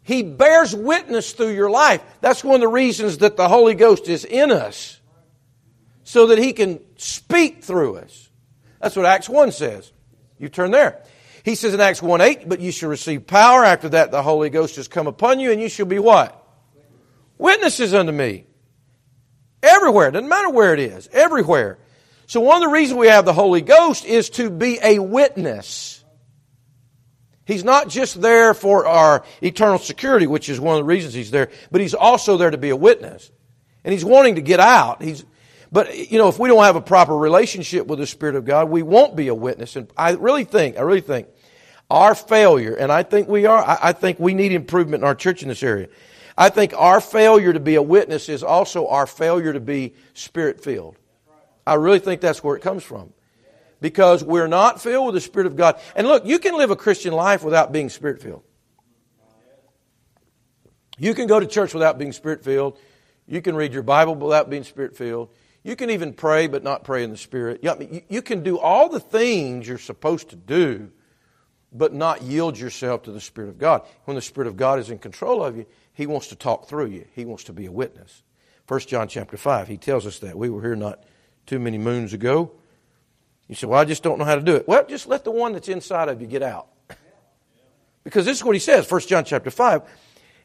He 0.04 0.22
bears 0.22 0.76
witness 0.76 1.32
through 1.32 1.56
your 1.56 1.72
life. 1.72 2.04
That's 2.22 2.44
one 2.44 2.54
of 2.54 2.62
the 2.62 2.68
reasons 2.68 3.18
that 3.18 3.36
the 3.36 3.50
Holy 3.50 3.74
Ghost 3.74 4.08
is 4.08 4.24
in 4.24 4.52
us, 4.52 5.02
so 6.04 6.28
that 6.28 6.38
He 6.38 6.54
can 6.54 6.80
speak 6.96 7.64
through 7.64 7.98
us. 7.98 8.30
That's 8.80 8.96
what 8.96 9.08
Acts 9.08 9.28
1 9.28 9.54
says. 9.54 9.92
You 10.38 10.50
turn 10.50 10.70
there. 10.70 11.02
He 11.44 11.56
says 11.56 11.74
in 11.74 11.80
Acts 11.80 12.04
1 12.04 12.22
8, 12.22 12.48
but 12.48 12.60
you 12.60 12.72
shall 12.72 12.90
receive 12.90 13.26
power. 13.26 13.66
After 13.66 13.90
that, 13.90 14.12
the 14.12 14.22
Holy 14.22 14.52
Ghost 14.52 14.76
has 14.76 14.88
come 14.88 15.08
upon 15.08 15.40
you, 15.40 15.52
and 15.52 15.60
you 15.60 15.70
shall 15.70 15.88
be 15.88 15.98
what? 15.98 16.48
Witnesses 17.40 17.96
unto 17.96 18.12
me. 18.12 18.46
Everywhere. 19.64 20.12
Doesn't 20.12 20.30
matter 20.30 20.52
where 20.52 20.76
it 20.76 20.80
is. 20.80 21.10
Everywhere. 21.12 21.80
So 22.28 22.40
one 22.40 22.58
of 22.58 22.70
the 22.70 22.74
reasons 22.76 23.00
we 23.00 23.08
have 23.08 23.26
the 23.26 23.34
Holy 23.34 23.62
Ghost 23.62 24.06
is 24.06 24.30
to 24.32 24.52
be 24.52 24.78
a 24.84 25.00
witness. 25.00 26.04
He's 27.48 27.64
not 27.64 27.88
just 27.88 28.22
there 28.22 28.54
for 28.54 28.86
our 28.86 29.24
eternal 29.42 29.80
security, 29.80 30.28
which 30.28 30.50
is 30.50 30.60
one 30.60 30.76
of 30.76 30.80
the 30.80 30.84
reasons 30.84 31.14
he's 31.14 31.32
there, 31.32 31.50
but 31.72 31.80
he's 31.80 31.94
also 31.94 32.36
there 32.36 32.52
to 32.52 32.58
be 32.58 32.72
a 32.72 32.76
witness. 32.76 33.32
And 33.86 33.94
he's 33.94 34.04
wanting 34.04 34.36
to 34.36 34.42
get 34.42 34.60
out. 34.60 35.02
He's, 35.02 35.24
but, 35.72 36.12
you 36.12 36.18
know, 36.18 36.28
if 36.28 36.38
we 36.38 36.50
don't 36.50 36.62
have 36.62 36.76
a 36.76 36.82
proper 36.82 37.16
relationship 37.16 37.88
with 37.88 38.00
the 38.00 38.06
Spirit 38.06 38.36
of 38.36 38.44
God, 38.44 38.70
we 38.70 38.84
won't 38.84 39.16
be 39.16 39.30
a 39.30 39.34
witness. 39.34 39.78
And 39.78 39.90
I 39.96 40.12
really 40.12 40.44
think, 40.44 40.78
I 40.78 40.82
really 40.82 41.00
think 41.00 41.30
our 41.90 42.16
failure, 42.16 42.76
and 42.76 42.92
I 42.92 43.04
think 43.04 43.30
we 43.30 43.46
are, 43.46 43.64
I, 43.64 43.78
I 43.82 43.94
think 43.94 44.20
we 44.20 44.34
need 44.34 44.52
improvement 44.52 45.04
in 45.04 45.08
our 45.08 45.16
church 45.16 45.42
in 45.42 45.48
this 45.48 45.64
area. 45.64 45.88
I 46.38 46.50
think 46.50 46.74
our 46.76 47.00
failure 47.00 47.54
to 47.54 47.62
be 47.62 47.76
a 47.76 47.82
witness 47.82 48.28
is 48.28 48.44
also 48.44 48.88
our 48.88 49.08
failure 49.08 49.54
to 49.54 49.62
be 49.62 49.96
spirit 50.14 50.62
filled. 50.62 50.98
I 51.66 51.76
really 51.76 52.00
think 52.00 52.20
that's 52.20 52.44
where 52.44 52.58
it 52.58 52.62
comes 52.62 52.84
from 52.84 53.14
because 53.80 54.24
we're 54.24 54.48
not 54.48 54.82
filled 54.82 55.08
with 55.08 55.16
the 55.16 55.22
Spirit 55.22 55.48
of 55.48 55.56
God. 55.56 55.80
And 55.96 56.08
look, 56.08 56.26
you 56.26 56.40
can 56.40 56.58
live 56.58 56.72
a 56.72 56.76
Christian 56.76 57.14
life 57.14 57.44
without 57.44 57.72
being 57.72 57.90
Spirit 57.90 58.22
filled. 58.22 58.44
You 60.98 61.14
can 61.14 61.28
go 61.28 61.40
to 61.40 61.46
church 61.46 61.74
without 61.74 61.98
being 61.98 62.12
Spirit 62.12 62.44
filled. 62.44 62.78
You 63.28 63.42
can 63.42 63.56
read 63.56 63.74
your 63.74 63.84
Bible 63.84 64.16
without 64.16 64.50
being 64.50 64.64
Spirit 64.64 64.98
filled. 64.98 65.30
You 65.64 65.76
can 65.76 65.90
even 65.90 66.14
pray 66.14 66.48
but 66.48 66.64
not 66.64 66.84
pray 66.84 67.04
in 67.04 67.12
the 67.12 67.18
Spirit. 67.18 67.64
You 68.10 68.22
can 68.22 68.42
do 68.42 68.58
all 68.58 68.90
the 68.90 69.00
things 69.00 69.68
you're 69.68 69.78
supposed 69.78 70.30
to 70.30 70.36
do 70.36 70.92
but 71.74 71.94
not 71.94 72.22
yield 72.22 72.58
yourself 72.58 73.04
to 73.04 73.12
the 73.12 73.20
Spirit 73.20 73.50
of 73.50 73.58
God. 73.58 73.86
When 74.06 74.16
the 74.16 74.22
Spirit 74.22 74.48
of 74.48 74.56
God 74.56 74.80
is 74.80 74.90
in 74.90 74.98
control 74.98 75.44
of 75.44 75.58
you, 75.58 75.66
He 75.94 76.08
wants 76.08 76.30
to 76.30 76.36
talk 76.36 76.68
through 76.70 76.88
you. 76.88 77.06
He 77.14 77.26
wants 77.26 77.44
to 77.44 77.54
be 77.54 77.66
a 77.66 77.72
witness. 77.72 78.24
1 78.68 78.80
John 78.82 79.08
chapter 79.08 79.38
5, 79.38 79.68
he 79.68 79.78
tells 79.78 80.06
us 80.06 80.20
that. 80.20 80.38
We 80.38 80.50
were 80.50 80.62
here 80.62 80.76
not 80.76 81.04
too 81.46 81.60
many 81.60 81.78
moons 81.78 82.14
ago. 82.14 82.52
You 83.48 83.56
say, 83.56 83.68
Well, 83.68 83.80
I 83.80 83.86
just 83.86 84.04
don't 84.04 84.20
know 84.20 84.26
how 84.26 84.36
to 84.36 84.42
do 84.42 84.56
it. 84.56 84.68
Well, 84.68 84.86
just 84.88 85.08
let 85.08 85.24
the 85.24 85.32
one 85.32 85.54
that's 85.54 85.70
inside 85.70 86.10
of 86.10 86.22
you 86.22 86.28
get 86.28 86.44
out. 86.44 86.68
Because 88.04 88.24
this 88.24 88.38
is 88.38 88.44
what 88.46 88.56
he 88.56 88.60
says, 88.60 88.90
1 88.90 89.02
John 89.02 89.26
chapter 89.26 89.52
5. 89.52 89.82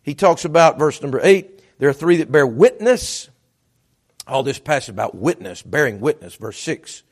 He 0.03 0.17
talks 0.17 0.45
about 0.45 0.81
verse 0.81 1.01
number 1.01 1.21
8. 1.23 1.79
There 1.79 1.89
are 1.89 1.93
three 1.93 2.17
that 2.17 2.33
bear 2.33 2.45
witness. 2.45 3.31
All 4.27 4.43
this 4.43 4.59
passage 4.59 4.89
about 4.89 5.15
witness, 5.15 5.63
bearing 5.63 6.01
witness, 6.01 6.35
verse 6.35 6.59
6, 6.59 7.05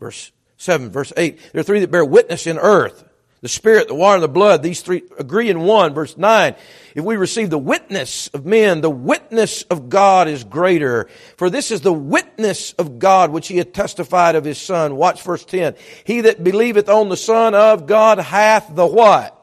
verse 0.00 0.32
7, 0.56 0.90
verse 0.90 1.12
8. 1.16 1.38
There 1.52 1.60
are 1.60 1.62
three 1.62 1.78
that 1.78 1.92
bear 1.92 2.04
witness 2.04 2.48
in 2.48 2.58
earth 2.58 3.04
the 3.42 3.48
Spirit, 3.48 3.88
the 3.88 3.94
water, 3.94 4.14
and 4.14 4.22
the 4.22 4.28
blood, 4.28 4.62
these 4.62 4.82
three 4.82 5.02
agree 5.18 5.50
in 5.50 5.60
one. 5.60 5.92
Verse 5.94 6.16
9. 6.16 6.54
If 6.94 7.04
we 7.04 7.16
receive 7.16 7.50
the 7.50 7.58
witness 7.58 8.28
of 8.28 8.46
men, 8.46 8.80
the 8.80 8.90
witness 8.90 9.62
of 9.64 9.88
God 9.88 10.28
is 10.28 10.44
greater. 10.44 11.08
For 11.36 11.50
this 11.50 11.72
is 11.72 11.80
the 11.80 11.92
witness 11.92 12.72
of 12.74 13.00
God 13.00 13.32
which 13.32 13.48
he 13.48 13.56
hath 13.56 13.72
testified 13.72 14.36
of 14.36 14.44
his 14.44 14.58
Son. 14.58 14.94
Watch 14.94 15.22
verse 15.22 15.44
10. 15.44 15.74
He 16.04 16.20
that 16.22 16.44
believeth 16.44 16.88
on 16.88 17.08
the 17.08 17.16
Son 17.16 17.54
of 17.54 17.86
God 17.86 18.18
hath 18.18 18.72
the 18.74 18.86
what? 18.86 19.38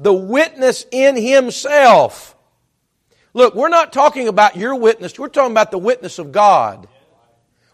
The 0.00 0.14
witness 0.14 0.86
in 0.90 1.14
himself. 1.14 2.34
Look, 3.34 3.54
we're 3.54 3.68
not 3.68 3.92
talking 3.92 4.26
about 4.26 4.56
your 4.56 4.74
witness. 4.74 5.18
We're 5.18 5.28
talking 5.28 5.52
about 5.52 5.70
the 5.70 5.78
witness 5.78 6.18
of 6.18 6.32
God. 6.32 6.88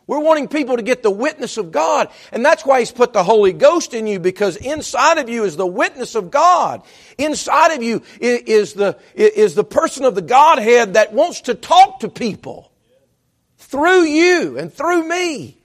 We're 0.06 0.20
wanting 0.20 0.49
people 0.49 0.76
to 0.76 0.82
get 0.82 1.02
the 1.02 1.11
witness 1.11 1.56
of 1.56 1.73
God. 1.73 2.08
And 2.30 2.44
that's 2.44 2.64
why 2.64 2.80
He's 2.80 2.92
put 2.92 3.12
the 3.12 3.25
Holy 3.25 3.52
Ghost 3.52 3.94
in 3.94 4.06
you 4.06 4.20
because 4.20 4.56
inside 4.56 5.18
of 5.18 5.28
you 5.28 5.44
is 5.44 5.56
the 5.56 5.66
witness 5.66 6.14
of 6.14 6.30
God. 6.30 6.82
Inside 7.16 7.73
of 7.73 7.82
you 7.82 8.02
is 8.20 8.75
the, 8.75 8.99
is 9.14 9.54
the 9.54 9.64
person 9.64 10.04
of 10.04 10.14
the 10.14 10.23
Godhead 10.23 10.94
that 10.94 11.12
wants 11.12 11.42
to 11.42 11.54
talk 11.54 12.00
to 12.00 12.08
people 12.08 12.70
through 13.56 14.02
you 14.02 14.58
and 14.58 14.73
through 14.73 15.08
me. 15.08 15.58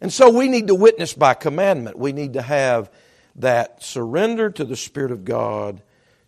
And 0.00 0.12
so 0.12 0.30
we 0.30 0.48
need 0.48 0.68
to 0.68 0.74
witness 0.74 1.12
by 1.12 1.34
commandment. 1.34 1.98
We 1.98 2.12
need 2.12 2.32
to 2.32 2.42
have 2.42 2.90
that 3.36 3.82
surrender 3.82 4.50
to 4.50 4.64
the 4.64 4.76
Spirit 4.76 5.12
of 5.12 5.24
God 5.24 5.82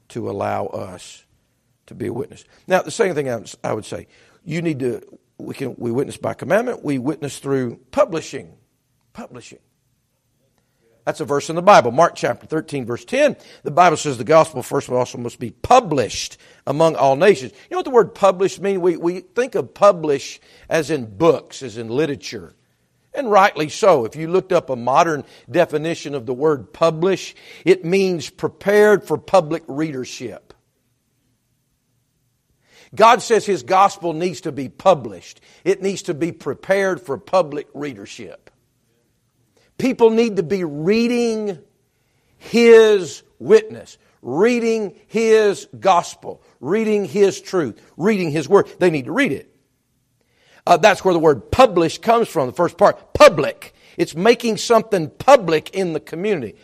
to 0.08 0.30
allow 0.30 0.66
us 0.66 1.24
to 1.86 1.94
be 1.94 2.06
a 2.06 2.12
witness. 2.12 2.44
Now, 2.66 2.82
the 2.82 2.90
second 2.90 3.14
thing 3.14 3.28
I 3.64 3.72
would 3.72 3.84
say, 3.84 4.06
you 4.44 4.62
need 4.62 4.78
to 4.80 5.02
we 5.38 5.54
can 5.54 5.74
we 5.76 5.90
witness 5.90 6.16
by 6.16 6.34
commandment, 6.34 6.84
we 6.84 6.98
witness 6.98 7.38
through 7.38 7.80
publishing. 7.90 8.54
Publishing. 9.12 9.60
That's 11.04 11.20
a 11.20 11.24
verse 11.24 11.50
in 11.50 11.56
the 11.56 11.62
Bible. 11.62 11.90
Mark 11.90 12.14
chapter 12.16 12.46
13, 12.46 12.86
verse 12.86 13.04
10. 13.04 13.36
The 13.62 13.70
Bible 13.70 13.98
says 13.98 14.16
the 14.16 14.24
gospel, 14.24 14.62
first 14.62 14.88
of 14.88 14.94
all, 14.94 15.00
also 15.00 15.18
must 15.18 15.38
be 15.38 15.50
published 15.50 16.38
among 16.66 16.96
all 16.96 17.14
nations. 17.14 17.52
You 17.52 17.74
know 17.74 17.78
what 17.78 17.84
the 17.84 17.90
word 17.90 18.14
published 18.14 18.60
means? 18.60 18.78
We, 18.78 18.96
we 18.96 19.20
think 19.20 19.54
of 19.54 19.74
publish 19.74 20.40
as 20.68 20.90
in 20.90 21.16
books, 21.16 21.62
as 21.62 21.76
in 21.76 21.88
literature. 21.88 22.54
And 23.12 23.30
rightly 23.30 23.68
so. 23.68 24.04
If 24.04 24.16
you 24.16 24.28
looked 24.28 24.52
up 24.52 24.70
a 24.70 24.76
modern 24.76 25.24
definition 25.48 26.14
of 26.14 26.26
the 26.26 26.34
word 26.34 26.72
publish, 26.72 27.34
it 27.64 27.84
means 27.84 28.30
prepared 28.30 29.06
for 29.06 29.18
public 29.18 29.62
readership. 29.68 30.43
God 32.94 33.22
says 33.22 33.44
His 33.44 33.62
gospel 33.62 34.12
needs 34.12 34.42
to 34.42 34.52
be 34.52 34.68
published. 34.68 35.40
It 35.64 35.82
needs 35.82 36.02
to 36.02 36.14
be 36.14 36.32
prepared 36.32 37.00
for 37.00 37.18
public 37.18 37.68
readership. 37.74 38.50
People 39.78 40.10
need 40.10 40.36
to 40.36 40.42
be 40.42 40.64
reading 40.64 41.58
His 42.38 43.22
witness, 43.38 43.98
reading 44.22 44.98
His 45.08 45.66
gospel, 45.78 46.42
reading 46.60 47.04
His 47.04 47.40
truth, 47.40 47.80
reading 47.96 48.30
His 48.30 48.48
word. 48.48 48.68
They 48.78 48.90
need 48.90 49.06
to 49.06 49.12
read 49.12 49.32
it. 49.32 49.54
Uh, 50.66 50.76
that's 50.76 51.04
where 51.04 51.12
the 51.12 51.20
word 51.20 51.50
publish 51.50 51.98
comes 51.98 52.28
from, 52.28 52.46
the 52.46 52.54
first 52.54 52.78
part. 52.78 53.12
Public. 53.14 53.74
It's 53.96 54.14
making 54.14 54.56
something 54.56 55.10
public 55.10 55.70
in 55.70 55.92
the 55.92 56.00
community. 56.00 56.56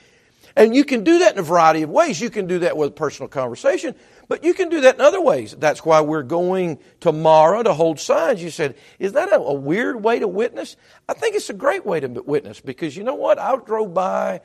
And 0.57 0.75
you 0.75 0.85
can 0.85 1.05
do 1.05 1.21
that 1.21 1.35
in 1.35 1.39
a 1.39 1.43
variety 1.43 1.83
of 1.83 1.91
ways. 1.91 2.21
You 2.21 2.31
can 2.31 2.47
do 2.47 2.61
that 2.61 2.77
with 2.77 2.97
personal 2.97 3.29
conversation, 3.29 3.95
but 4.31 4.45
you 4.45 4.55
can 4.55 4.69
do 4.69 4.83
that 4.83 4.95
in 4.95 5.01
other 5.01 5.21
ways. 5.21 5.57
That's 5.59 5.85
why 5.85 6.03
we're 6.03 6.23
going 6.23 6.79
tomorrow 7.01 7.65
to 7.65 7.75
hold 7.75 7.99
signs. 7.99 8.41
You 8.41 8.51
said, 8.51 8.77
is 9.01 9.15
that 9.15 9.33
a, 9.33 9.41
a 9.41 9.53
weird 9.53 10.05
way 10.05 10.21
to 10.21 10.29
witness? 10.29 10.77
I 11.09 11.15
think 11.15 11.35
it's 11.35 11.51
a 11.51 11.53
great 11.53 11.85
way 11.85 11.99
to 11.99 12.07
witness 12.07 12.61
because 12.61 12.97
you 12.97 13.03
know 13.03 13.17
what? 13.17 13.41
I 13.41 13.57
drove 13.57 13.93
by 13.93 14.43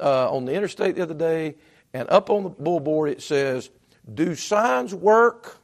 uh, 0.00 0.34
on 0.34 0.46
the 0.46 0.54
interstate 0.54 0.96
the 0.96 1.02
other 1.02 1.12
day, 1.12 1.56
and 1.92 2.08
up 2.08 2.30
on 2.30 2.44
the 2.44 2.48
billboard 2.48 3.10
it 3.10 3.20
says, 3.20 3.68
Do 4.14 4.34
signs 4.34 4.94
work? 4.94 5.58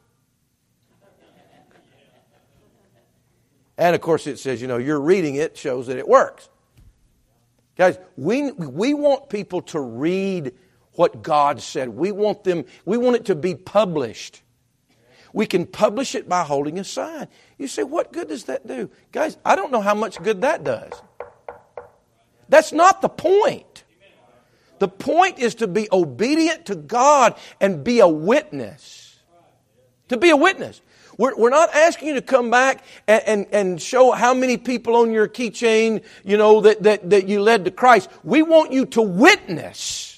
And 3.79 3.95
of 3.95 4.01
course, 4.01 4.27
it 4.27 4.37
says, 4.37 4.61
you 4.61 4.67
know, 4.67 4.77
you're 4.77 5.01
reading 5.01 5.37
it 5.37 5.57
shows 5.57 5.87
that 5.87 5.97
it 5.97 6.07
works. 6.07 6.49
Guys, 7.75 7.97
we, 8.15 8.51
we 8.51 8.93
want 8.93 9.27
people 9.29 9.63
to 9.63 9.79
read 9.79 10.53
what 10.95 11.21
God 11.21 11.61
said. 11.61 11.89
We 11.89 12.11
want 12.11 12.43
them, 12.43 12.65
we 12.85 12.97
want 12.97 13.15
it 13.15 13.25
to 13.25 13.35
be 13.35 13.55
published. 13.55 14.41
We 15.33 15.45
can 15.45 15.65
publish 15.65 16.15
it 16.15 16.29
by 16.29 16.43
holding 16.43 16.79
a 16.79 16.83
sign. 16.83 17.27
You 17.57 17.67
say, 17.67 17.83
what 17.83 18.13
good 18.13 18.29
does 18.29 18.45
that 18.45 18.65
do? 18.65 18.89
Guys, 19.11 19.37
I 19.43 19.55
don't 19.55 19.71
know 19.71 19.81
how 19.81 19.93
much 19.93 20.21
good 20.23 20.41
that 20.41 20.63
does. 20.63 20.93
That's 22.47 22.71
not 22.71 23.01
the 23.01 23.09
point. 23.09 23.83
The 24.79 24.87
point 24.87 25.39
is 25.39 25.55
to 25.55 25.67
be 25.67 25.87
obedient 25.91 26.67
to 26.67 26.75
God 26.75 27.37
and 27.59 27.83
be 27.83 27.99
a 27.99 28.07
witness. 28.07 29.19
To 30.09 30.17
be 30.17 30.29
a 30.29 30.37
witness. 30.37 30.81
We're, 31.17 31.35
we're 31.35 31.49
not 31.49 31.73
asking 31.73 32.09
you 32.09 32.13
to 32.15 32.21
come 32.21 32.49
back 32.49 32.83
and, 33.07 33.23
and, 33.25 33.47
and 33.51 33.81
show 33.81 34.11
how 34.11 34.33
many 34.33 34.57
people 34.57 34.97
on 34.97 35.11
your 35.11 35.27
keychain, 35.27 36.03
you 36.23 36.37
know, 36.37 36.61
that, 36.61 36.83
that, 36.83 37.09
that 37.09 37.27
you 37.27 37.41
led 37.41 37.65
to 37.65 37.71
Christ. 37.71 38.09
We 38.23 38.41
want 38.41 38.73
you 38.73 38.85
to 38.87 39.01
witness. 39.01 40.14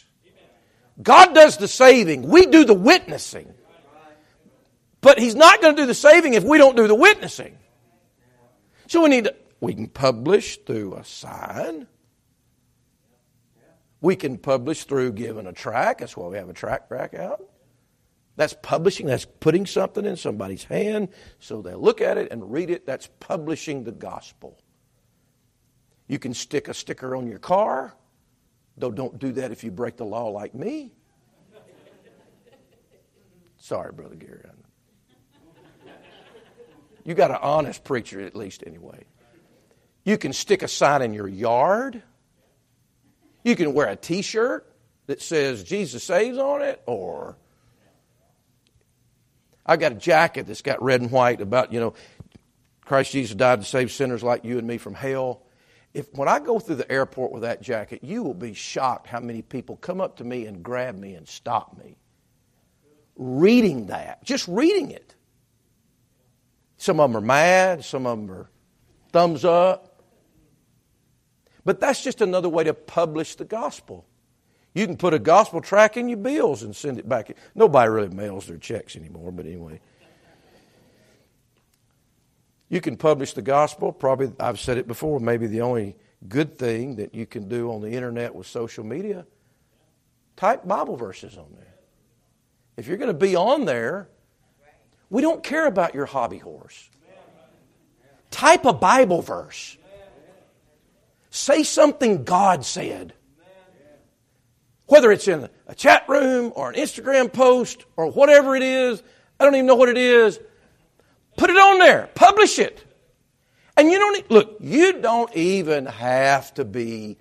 God 1.01 1.33
does 1.33 1.57
the 1.57 1.67
saving. 1.67 2.23
We 2.23 2.45
do 2.45 2.65
the 2.65 2.73
witnessing. 2.73 3.53
But 5.01 5.19
He's 5.19 5.35
not 5.35 5.61
going 5.61 5.75
to 5.75 5.81
do 5.81 5.85
the 5.85 5.93
saving 5.93 6.33
if 6.33 6.43
we 6.43 6.57
don't 6.57 6.75
do 6.75 6.87
the 6.87 6.95
witnessing. 6.95 7.57
So 8.87 9.03
we 9.03 9.09
need 9.09 9.25
to, 9.25 9.35
we 9.59 9.73
can 9.73 9.87
publish 9.87 10.57
through 10.65 10.95
a 10.95 11.03
sign. 11.03 11.87
We 14.01 14.15
can 14.15 14.37
publish 14.37 14.85
through 14.85 15.13
giving 15.13 15.47
a 15.47 15.53
tract. 15.53 15.99
That's 15.99 16.15
why 16.15 16.27
we 16.27 16.37
have 16.37 16.49
a 16.49 16.53
tract 16.53 16.91
rack 16.91 17.13
out. 17.13 17.43
That's 18.35 18.55
publishing, 18.61 19.07
that's 19.07 19.25
putting 19.25 19.65
something 19.65 20.05
in 20.05 20.15
somebody's 20.15 20.63
hand 20.63 21.09
so 21.39 21.63
they'll 21.63 21.81
look 21.81 22.01
at 22.01 22.19
it 22.19 22.31
and 22.31 22.51
read 22.51 22.69
it. 22.69 22.85
That's 22.85 23.09
publishing 23.19 23.83
the 23.83 23.91
gospel. 23.91 24.59
You 26.07 26.19
can 26.19 26.35
stick 26.35 26.67
a 26.67 26.73
sticker 26.73 27.15
on 27.15 27.27
your 27.27 27.39
car, 27.39 27.95
though 28.77 28.91
don't 28.91 29.17
do 29.19 29.31
that 29.33 29.51
if 29.51 29.63
you 29.63 29.71
break 29.71 29.97
the 29.97 30.05
law 30.05 30.27
like 30.27 30.53
me. 30.53 30.91
Sorry, 33.57 33.91
Brother 33.91 34.15
Gary. 34.15 34.41
You 37.07 37.13
got 37.13 37.31
an 37.31 37.37
honest 37.41 37.85
preacher, 37.85 38.19
at 38.19 38.35
least, 38.35 38.63
anyway. 38.67 39.05
You 40.03 40.17
can 40.17 40.33
stick 40.33 40.61
a 40.61 40.67
sign 40.67 41.01
in 41.01 41.13
your 41.13 41.27
yard. 41.27 42.03
You 43.45 43.55
can 43.55 43.73
wear 43.73 43.87
a 43.87 43.95
t 43.95 44.21
shirt 44.21 44.69
that 45.05 45.21
says 45.21 45.63
Jesus 45.63 46.03
saves 46.03 46.37
on 46.37 46.61
it, 46.61 46.81
or 46.85 47.37
I've 49.65 49.79
got 49.79 49.93
a 49.93 49.95
jacket 49.95 50.47
that's 50.47 50.61
got 50.61 50.83
red 50.83 50.99
and 50.99 51.09
white 51.11 51.39
about, 51.39 51.71
you 51.71 51.79
know, 51.79 51.93
Christ 52.81 53.13
Jesus 53.13 53.35
died 53.35 53.61
to 53.61 53.65
save 53.65 53.91
sinners 53.93 54.21
like 54.21 54.43
you 54.43 54.57
and 54.57 54.67
me 54.67 54.77
from 54.77 54.93
hell. 54.93 55.43
If 55.97 56.13
when 56.13 56.27
I 56.27 56.37
go 56.37 56.59
through 56.59 56.75
the 56.75 56.91
airport 56.91 57.31
with 57.31 57.41
that 57.41 57.59
jacket, 57.59 58.03
you 58.03 58.21
will 58.21 58.35
be 58.35 58.53
shocked 58.53 59.07
how 59.07 59.19
many 59.19 59.41
people 59.41 59.77
come 59.77 59.99
up 59.99 60.17
to 60.17 60.23
me 60.23 60.45
and 60.45 60.61
grab 60.61 60.95
me 60.95 61.15
and 61.15 61.27
stop 61.27 61.75
me. 61.75 61.97
Reading 63.15 63.87
that, 63.87 64.23
just 64.23 64.47
reading 64.47 64.91
it. 64.91 65.15
Some 66.77 66.99
of 66.99 67.09
them 67.09 67.17
are 67.17 67.25
mad, 67.25 67.83
some 67.83 68.05
of 68.05 68.19
them 68.19 68.29
are 68.29 68.47
thumbs 69.11 69.43
up. 69.43 70.03
But 71.65 71.79
that's 71.79 72.03
just 72.03 72.21
another 72.21 72.47
way 72.47 72.65
to 72.65 72.75
publish 72.75 73.33
the 73.33 73.45
gospel. 73.45 74.05
You 74.75 74.85
can 74.85 74.97
put 74.97 75.15
a 75.15 75.19
gospel 75.19 75.61
tract 75.61 75.97
in 75.97 76.09
your 76.09 76.19
bills 76.19 76.61
and 76.61 76.75
send 76.75 76.99
it 76.99 77.09
back. 77.09 77.35
Nobody 77.55 77.89
really 77.89 78.09
mails 78.09 78.45
their 78.45 78.57
checks 78.57 78.95
anymore, 78.95 79.31
but 79.31 79.47
anyway. 79.47 79.81
You 82.69 82.81
can 82.81 82.97
publish 82.97 83.33
the 83.33 83.41
gospel. 83.41 83.91
Probably, 83.91 84.31
I've 84.39 84.59
said 84.59 84.77
it 84.77 84.87
before, 84.87 85.19
maybe 85.19 85.47
the 85.47 85.61
only 85.61 85.95
good 86.27 86.57
thing 86.57 86.97
that 86.97 87.15
you 87.15 87.25
can 87.25 87.47
do 87.47 87.71
on 87.71 87.81
the 87.81 87.91
internet 87.91 88.35
with 88.35 88.47
social 88.47 88.83
media. 88.83 89.25
Type 90.35 90.67
Bible 90.67 90.95
verses 90.95 91.37
on 91.37 91.47
there. 91.55 91.75
If 92.75 92.87
you're 92.87 92.97
going 92.97 93.07
to 93.07 93.13
be 93.13 93.35
on 93.35 93.65
there, 93.65 94.09
we 95.09 95.21
don't 95.21 95.43
care 95.43 95.65
about 95.65 95.95
your 95.95 96.05
hobby 96.05 96.37
horse. 96.37 96.89
Type 98.29 98.65
a 98.65 98.73
Bible 98.73 99.21
verse. 99.21 99.77
Say 101.29 101.63
something 101.63 102.23
God 102.23 102.65
said. 102.65 103.13
Whether 104.87 105.11
it's 105.11 105.27
in 105.27 105.49
a 105.67 105.75
chat 105.75 106.07
room 106.07 106.53
or 106.55 106.69
an 106.69 106.75
Instagram 106.75 107.31
post 107.31 107.85
or 107.95 108.11
whatever 108.11 108.55
it 108.55 108.63
is, 108.63 109.01
I 109.39 109.43
don't 109.43 109.55
even 109.55 109.65
know 109.65 109.75
what 109.75 109.89
it 109.89 109.97
is. 109.97 110.39
Put 111.37 111.49
it 111.49 111.55
on 111.55 111.79
there. 111.79 112.09
Publish 112.13 112.59
it. 112.59 112.83
And 113.77 113.89
you 113.91 113.99
don't, 113.99 114.31
look, 114.31 114.57
you 114.59 115.01
don't 115.01 115.33
even 115.35 115.85
have 115.85 116.53
to 116.55 116.65
be 116.65 117.17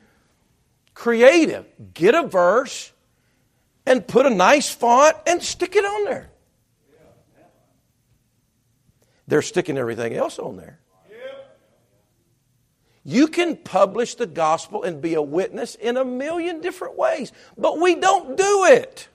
creative. 0.94 1.66
Get 1.94 2.14
a 2.14 2.26
verse 2.26 2.92
and 3.84 4.06
put 4.06 4.26
a 4.26 4.30
nice 4.30 4.74
font 4.74 5.16
and 5.26 5.40
stick 5.42 5.76
it 5.76 5.84
on 5.84 6.04
there. 6.04 6.30
They're 9.28 9.42
sticking 9.42 9.76
everything 9.76 10.14
else 10.14 10.38
on 10.38 10.56
there. 10.56 10.80
You 13.04 13.28
can 13.28 13.56
publish 13.56 14.16
the 14.16 14.26
gospel 14.26 14.82
and 14.82 15.00
be 15.00 15.14
a 15.14 15.22
witness 15.22 15.76
in 15.76 15.96
a 15.96 16.04
million 16.04 16.60
different 16.60 16.96
ways, 16.98 17.30
but 17.56 17.78
we 17.78 17.94
don't 17.94 18.36
do 18.36 18.64
it. 18.64 19.08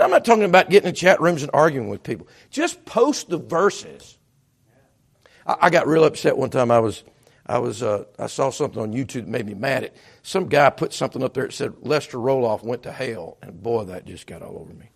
And 0.00 0.06
I'm 0.06 0.10
not 0.12 0.24
talking 0.24 0.44
about 0.44 0.70
getting 0.70 0.88
in 0.88 0.94
chat 0.94 1.20
rooms 1.20 1.42
and 1.42 1.50
arguing 1.52 1.90
with 1.90 2.02
people. 2.02 2.26
Just 2.48 2.86
post 2.86 3.28
the 3.28 3.36
verses. 3.36 4.16
I, 5.44 5.68
got 5.68 5.86
real 5.86 6.04
upset 6.04 6.38
one 6.38 6.48
time. 6.48 6.70
I 6.70 6.78
was, 6.78 7.04
I 7.46 7.58
was, 7.58 7.82
uh, 7.82 8.04
I 8.18 8.26
saw 8.26 8.48
something 8.48 8.80
on 8.80 8.94
YouTube 8.94 9.12
that 9.12 9.28
made 9.28 9.44
me 9.44 9.52
mad. 9.52 9.84
At 9.84 9.96
some 10.22 10.48
guy 10.48 10.70
put 10.70 10.94
something 10.94 11.22
up 11.22 11.34
there 11.34 11.44
that 11.44 11.52
said 11.52 11.74
Lester 11.82 12.16
Roloff 12.16 12.64
went 12.64 12.84
to 12.84 12.92
hell, 12.92 13.36
and 13.42 13.62
boy, 13.62 13.84
that 13.84 14.06
just 14.06 14.26
got 14.26 14.40
all 14.40 14.56
over 14.58 14.72
me. 14.72 14.88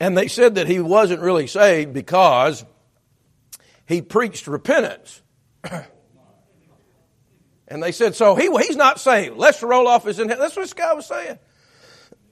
And 0.00 0.18
they 0.18 0.26
said 0.26 0.56
that 0.56 0.66
he 0.66 0.80
wasn't 0.80 1.20
really 1.20 1.46
saved 1.46 1.92
because 1.92 2.64
he 3.86 4.02
preached 4.02 4.48
repentance. 4.48 5.22
and 7.68 7.80
they 7.80 7.92
said, 7.92 8.16
so 8.16 8.34
he, 8.34 8.50
he's 8.66 8.74
not 8.74 8.98
saved. 8.98 9.36
Lester 9.36 9.68
Roloff 9.68 10.08
is 10.08 10.18
in 10.18 10.28
hell. 10.28 10.40
That's 10.40 10.56
what 10.56 10.62
this 10.62 10.74
guy 10.74 10.92
was 10.94 11.06
saying. 11.06 11.38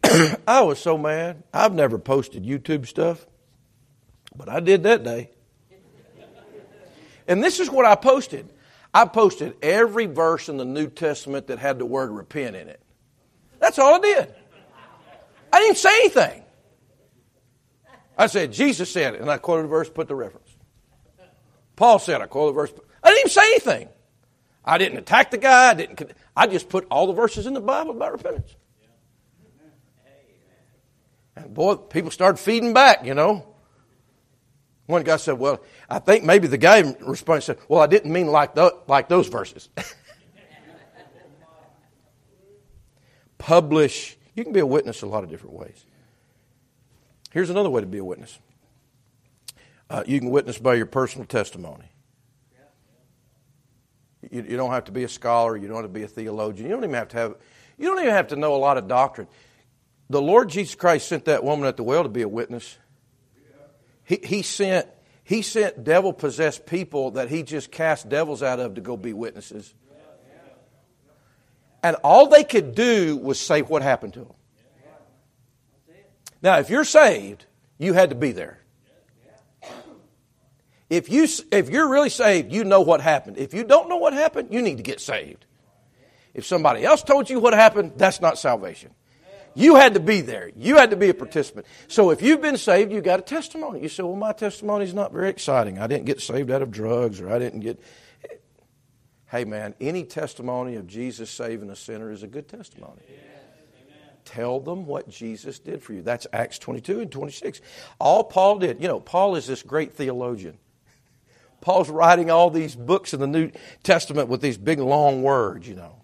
I 0.46 0.62
was 0.62 0.78
so 0.78 0.96
mad. 0.98 1.42
I've 1.52 1.74
never 1.74 1.98
posted 1.98 2.44
YouTube 2.44 2.86
stuff, 2.86 3.26
but 4.34 4.48
I 4.48 4.60
did 4.60 4.84
that 4.84 5.04
day. 5.04 5.30
And 7.28 7.42
this 7.44 7.60
is 7.60 7.70
what 7.70 7.86
I 7.86 7.94
posted. 7.94 8.48
I 8.92 9.04
posted 9.04 9.56
every 9.62 10.06
verse 10.06 10.48
in 10.48 10.56
the 10.56 10.64
New 10.64 10.88
Testament 10.88 11.46
that 11.46 11.58
had 11.58 11.78
the 11.78 11.86
word 11.86 12.10
repent 12.10 12.56
in 12.56 12.68
it. 12.68 12.80
That's 13.60 13.78
all 13.78 13.94
I 13.94 13.98
did. 14.00 14.34
I 15.52 15.60
didn't 15.60 15.76
say 15.76 15.90
anything. 16.00 16.42
I 18.18 18.26
said, 18.26 18.52
Jesus 18.52 18.90
said 18.90 19.14
it, 19.14 19.20
and 19.20 19.30
I 19.30 19.38
quoted 19.38 19.64
the 19.64 19.68
verse, 19.68 19.88
put 19.88 20.08
the 20.08 20.14
reference. 20.14 20.48
Paul 21.76 21.98
said, 21.98 22.20
I 22.20 22.26
quoted 22.26 22.54
the 22.54 22.60
verse. 22.60 22.72
I 23.02 23.08
didn't 23.08 23.20
even 23.20 23.30
say 23.30 23.42
anything. 23.42 23.88
I 24.64 24.78
didn't 24.78 24.98
attack 24.98 25.30
the 25.30 25.38
guy. 25.38 25.70
I 25.70 25.74
didn't. 25.74 26.12
I 26.36 26.46
just 26.46 26.68
put 26.68 26.86
all 26.90 27.06
the 27.06 27.12
verses 27.12 27.46
in 27.46 27.54
the 27.54 27.60
Bible 27.60 27.92
about 27.92 28.12
repentance. 28.12 28.54
And 31.44 31.54
boy, 31.54 31.76
people 31.76 32.10
started 32.10 32.38
feeding 32.38 32.72
back, 32.72 33.04
you 33.04 33.14
know. 33.14 33.46
One 34.86 35.02
guy 35.04 35.16
said, 35.16 35.38
Well, 35.38 35.62
I 35.88 35.98
think 36.00 36.24
maybe 36.24 36.48
the 36.48 36.58
guy 36.58 36.80
responded 37.00 37.42
said, 37.42 37.58
Well, 37.68 37.80
I 37.80 37.86
didn't 37.86 38.12
mean 38.12 38.26
like, 38.26 38.54
the, 38.54 38.76
like 38.86 39.08
those 39.08 39.28
verses. 39.28 39.68
Publish. 43.38 44.16
You 44.34 44.44
can 44.44 44.52
be 44.52 44.60
a 44.60 44.66
witness 44.66 45.02
a 45.02 45.06
lot 45.06 45.24
of 45.24 45.30
different 45.30 45.54
ways. 45.54 45.84
Here's 47.32 47.50
another 47.50 47.70
way 47.70 47.80
to 47.80 47.86
be 47.86 47.98
a 47.98 48.04
witness 48.04 48.38
uh, 49.90 50.04
you 50.06 50.20
can 50.20 50.30
witness 50.30 50.56
by 50.58 50.74
your 50.74 50.86
personal 50.86 51.26
testimony. 51.26 51.84
You, 54.30 54.42
you, 54.42 54.56
don't 54.56 54.70
have 54.70 54.84
to 54.84 54.92
be 54.92 55.02
a 55.04 55.08
scholar. 55.08 55.56
You 55.56 55.66
don't 55.66 55.78
have 55.78 55.86
to 55.86 55.88
be 55.88 56.02
a 56.02 56.08
theologian. 56.08 56.68
You 56.68 56.74
don't 56.74 56.84
even 56.84 56.94
have 56.94 57.08
to 57.08 57.16
have. 57.16 57.34
You 57.78 57.86
don't 57.86 57.98
even 58.00 58.12
have 58.12 58.28
to 58.28 58.36
know 58.36 58.54
a 58.54 58.58
lot 58.58 58.76
of 58.76 58.86
doctrine. 58.86 59.26
The 60.10 60.20
Lord 60.20 60.50
Jesus 60.50 60.74
Christ 60.74 61.08
sent 61.08 61.26
that 61.26 61.44
woman 61.44 61.66
at 61.66 61.76
the 61.76 61.84
well 61.84 62.02
to 62.02 62.08
be 62.08 62.22
a 62.22 62.28
witness. 62.28 62.76
He, 64.04 64.18
he 64.22 64.42
sent 64.42 64.88
he 65.22 65.42
sent 65.42 65.84
devil 65.84 66.12
possessed 66.12 66.66
people 66.66 67.12
that 67.12 67.30
he 67.30 67.44
just 67.44 67.70
cast 67.70 68.08
devils 68.08 68.42
out 68.42 68.58
of 68.58 68.74
to 68.74 68.80
go 68.80 68.96
be 68.96 69.12
witnesses. 69.12 69.72
And 71.84 71.94
all 72.02 72.28
they 72.28 72.42
could 72.42 72.74
do 72.74 73.16
was 73.16 73.38
say 73.38 73.62
what 73.62 73.82
happened 73.82 74.14
to 74.14 74.20
them. 74.20 74.34
Now, 76.42 76.58
if 76.58 76.68
you're 76.68 76.84
saved, 76.84 77.46
you 77.78 77.92
had 77.92 78.10
to 78.10 78.16
be 78.16 78.32
there. 78.32 78.58
If, 80.90 81.08
you, 81.08 81.28
if 81.52 81.70
you're 81.70 81.88
really 81.88 82.10
saved, 82.10 82.52
you 82.52 82.64
know 82.64 82.80
what 82.80 83.00
happened. 83.00 83.38
If 83.38 83.54
you 83.54 83.62
don't 83.62 83.88
know 83.88 83.98
what 83.98 84.12
happened, 84.12 84.48
you 84.50 84.60
need 84.60 84.78
to 84.78 84.82
get 84.82 85.00
saved. 85.00 85.46
If 86.34 86.44
somebody 86.44 86.84
else 86.84 87.04
told 87.04 87.30
you 87.30 87.38
what 87.38 87.54
happened, 87.54 87.92
that's 87.96 88.20
not 88.20 88.38
salvation. 88.38 88.90
You 89.54 89.76
had 89.76 89.94
to 89.94 90.00
be 90.00 90.20
there. 90.20 90.50
You 90.56 90.76
had 90.76 90.90
to 90.90 90.96
be 90.96 91.08
a 91.08 91.14
participant. 91.14 91.66
So 91.88 92.10
if 92.10 92.22
you've 92.22 92.40
been 92.40 92.56
saved, 92.56 92.92
you 92.92 93.00
got 93.00 93.18
a 93.18 93.22
testimony. 93.22 93.82
You 93.82 93.88
say, 93.88 94.02
well, 94.02 94.16
my 94.16 94.32
testimony 94.32 94.84
is 94.84 94.94
not 94.94 95.12
very 95.12 95.28
exciting. 95.28 95.78
I 95.78 95.86
didn't 95.86 96.06
get 96.06 96.20
saved 96.20 96.50
out 96.50 96.62
of 96.62 96.70
drugs 96.70 97.20
or 97.20 97.30
I 97.30 97.38
didn't 97.38 97.60
get. 97.60 97.80
Hey, 99.26 99.44
man, 99.44 99.74
any 99.80 100.04
testimony 100.04 100.74
of 100.76 100.86
Jesus 100.86 101.30
saving 101.30 101.70
a 101.70 101.76
sinner 101.76 102.10
is 102.10 102.22
a 102.22 102.26
good 102.26 102.48
testimony. 102.48 103.02
Tell 104.24 104.60
them 104.60 104.86
what 104.86 105.08
Jesus 105.08 105.58
did 105.58 105.82
for 105.82 105.92
you. 105.92 106.02
That's 106.02 106.26
Acts 106.32 106.58
22 106.58 107.00
and 107.00 107.10
26. 107.10 107.60
All 107.98 108.24
Paul 108.24 108.58
did, 108.58 108.80
you 108.80 108.88
know, 108.88 109.00
Paul 109.00 109.34
is 109.36 109.46
this 109.46 109.62
great 109.62 109.94
theologian. 109.94 110.58
Paul's 111.60 111.90
writing 111.90 112.30
all 112.30 112.50
these 112.50 112.74
books 112.74 113.12
in 113.12 113.20
the 113.20 113.26
New 113.26 113.50
Testament 113.82 114.28
with 114.28 114.40
these 114.40 114.56
big 114.56 114.78
long 114.78 115.22
words, 115.22 115.68
you 115.68 115.74
know. 115.74 115.99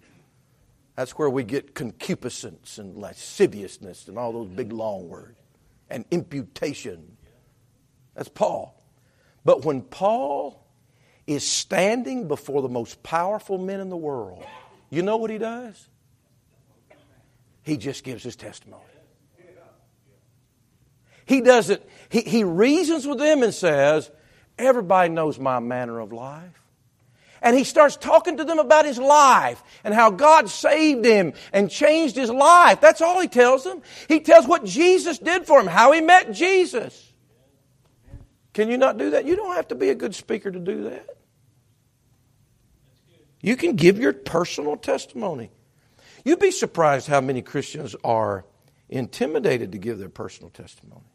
That's 0.97 1.11
where 1.11 1.29
we 1.29 1.43
get 1.43 1.75
concupiscence 1.75 2.79
and 2.79 2.97
lasciviousness 2.97 4.07
and 4.07 4.17
all 4.17 4.33
those 4.33 4.49
big 4.49 4.73
long 4.73 5.07
words. 5.07 5.37
And 5.91 6.03
imputation. 6.09 7.15
That's 8.15 8.29
Paul. 8.29 8.83
But 9.45 9.63
when 9.63 9.83
Paul 9.83 10.65
is 11.27 11.47
standing 11.47 12.27
before 12.27 12.63
the 12.63 12.69
most 12.69 13.03
powerful 13.03 13.59
men 13.59 13.79
in 13.79 13.89
the 13.89 13.95
world, 13.95 14.43
you 14.89 15.03
know 15.03 15.17
what 15.17 15.29
he 15.29 15.37
does? 15.37 15.87
He 17.61 17.77
just 17.77 18.03
gives 18.03 18.23
his 18.23 18.35
testimony. 18.35 18.83
He 21.25 21.41
doesn't, 21.41 21.83
he, 22.09 22.21
he 22.21 22.43
reasons 22.43 23.05
with 23.05 23.19
them 23.19 23.43
and 23.43 23.53
says, 23.53 24.09
Everybody 24.57 25.09
knows 25.09 25.37
my 25.37 25.59
manner 25.59 25.99
of 25.99 26.11
life. 26.11 26.59
And 27.41 27.55
he 27.55 27.63
starts 27.63 27.95
talking 27.95 28.37
to 28.37 28.43
them 28.43 28.59
about 28.59 28.85
his 28.85 28.97
life 28.97 29.63
and 29.83 29.93
how 29.93 30.09
God 30.11 30.49
saved 30.49 31.05
him 31.05 31.33
and 31.53 31.69
changed 31.69 32.15
his 32.15 32.29
life. 32.29 32.81
That's 32.81 33.01
all 33.01 33.19
he 33.21 33.27
tells 33.27 33.63
them. 33.63 33.81
He 34.07 34.19
tells 34.19 34.47
what 34.47 34.65
Jesus 34.65 35.19
did 35.19 35.45
for 35.45 35.59
him, 35.59 35.67
how 35.67 35.91
he 35.91 36.01
met 36.01 36.31
Jesus. 36.31 37.13
Can 38.53 38.69
you 38.69 38.77
not 38.77 38.97
do 38.97 39.11
that? 39.11 39.25
You 39.25 39.35
don't 39.35 39.55
have 39.55 39.67
to 39.67 39.75
be 39.75 39.89
a 39.89 39.95
good 39.95 40.15
speaker 40.15 40.49
to 40.49 40.59
do 40.59 40.85
that. 40.85 41.07
You 43.41 43.55
can 43.55 43.75
give 43.75 43.99
your 43.99 44.13
personal 44.13 44.77
testimony. 44.77 45.51
You'd 46.25 46.39
be 46.39 46.51
surprised 46.51 47.07
how 47.07 47.21
many 47.21 47.41
Christians 47.41 47.95
are 48.03 48.45
intimidated 48.89 49.73
to 49.73 49.77
give 49.77 49.99
their 49.99 50.09
personal 50.09 50.49
testimony. 50.49 51.05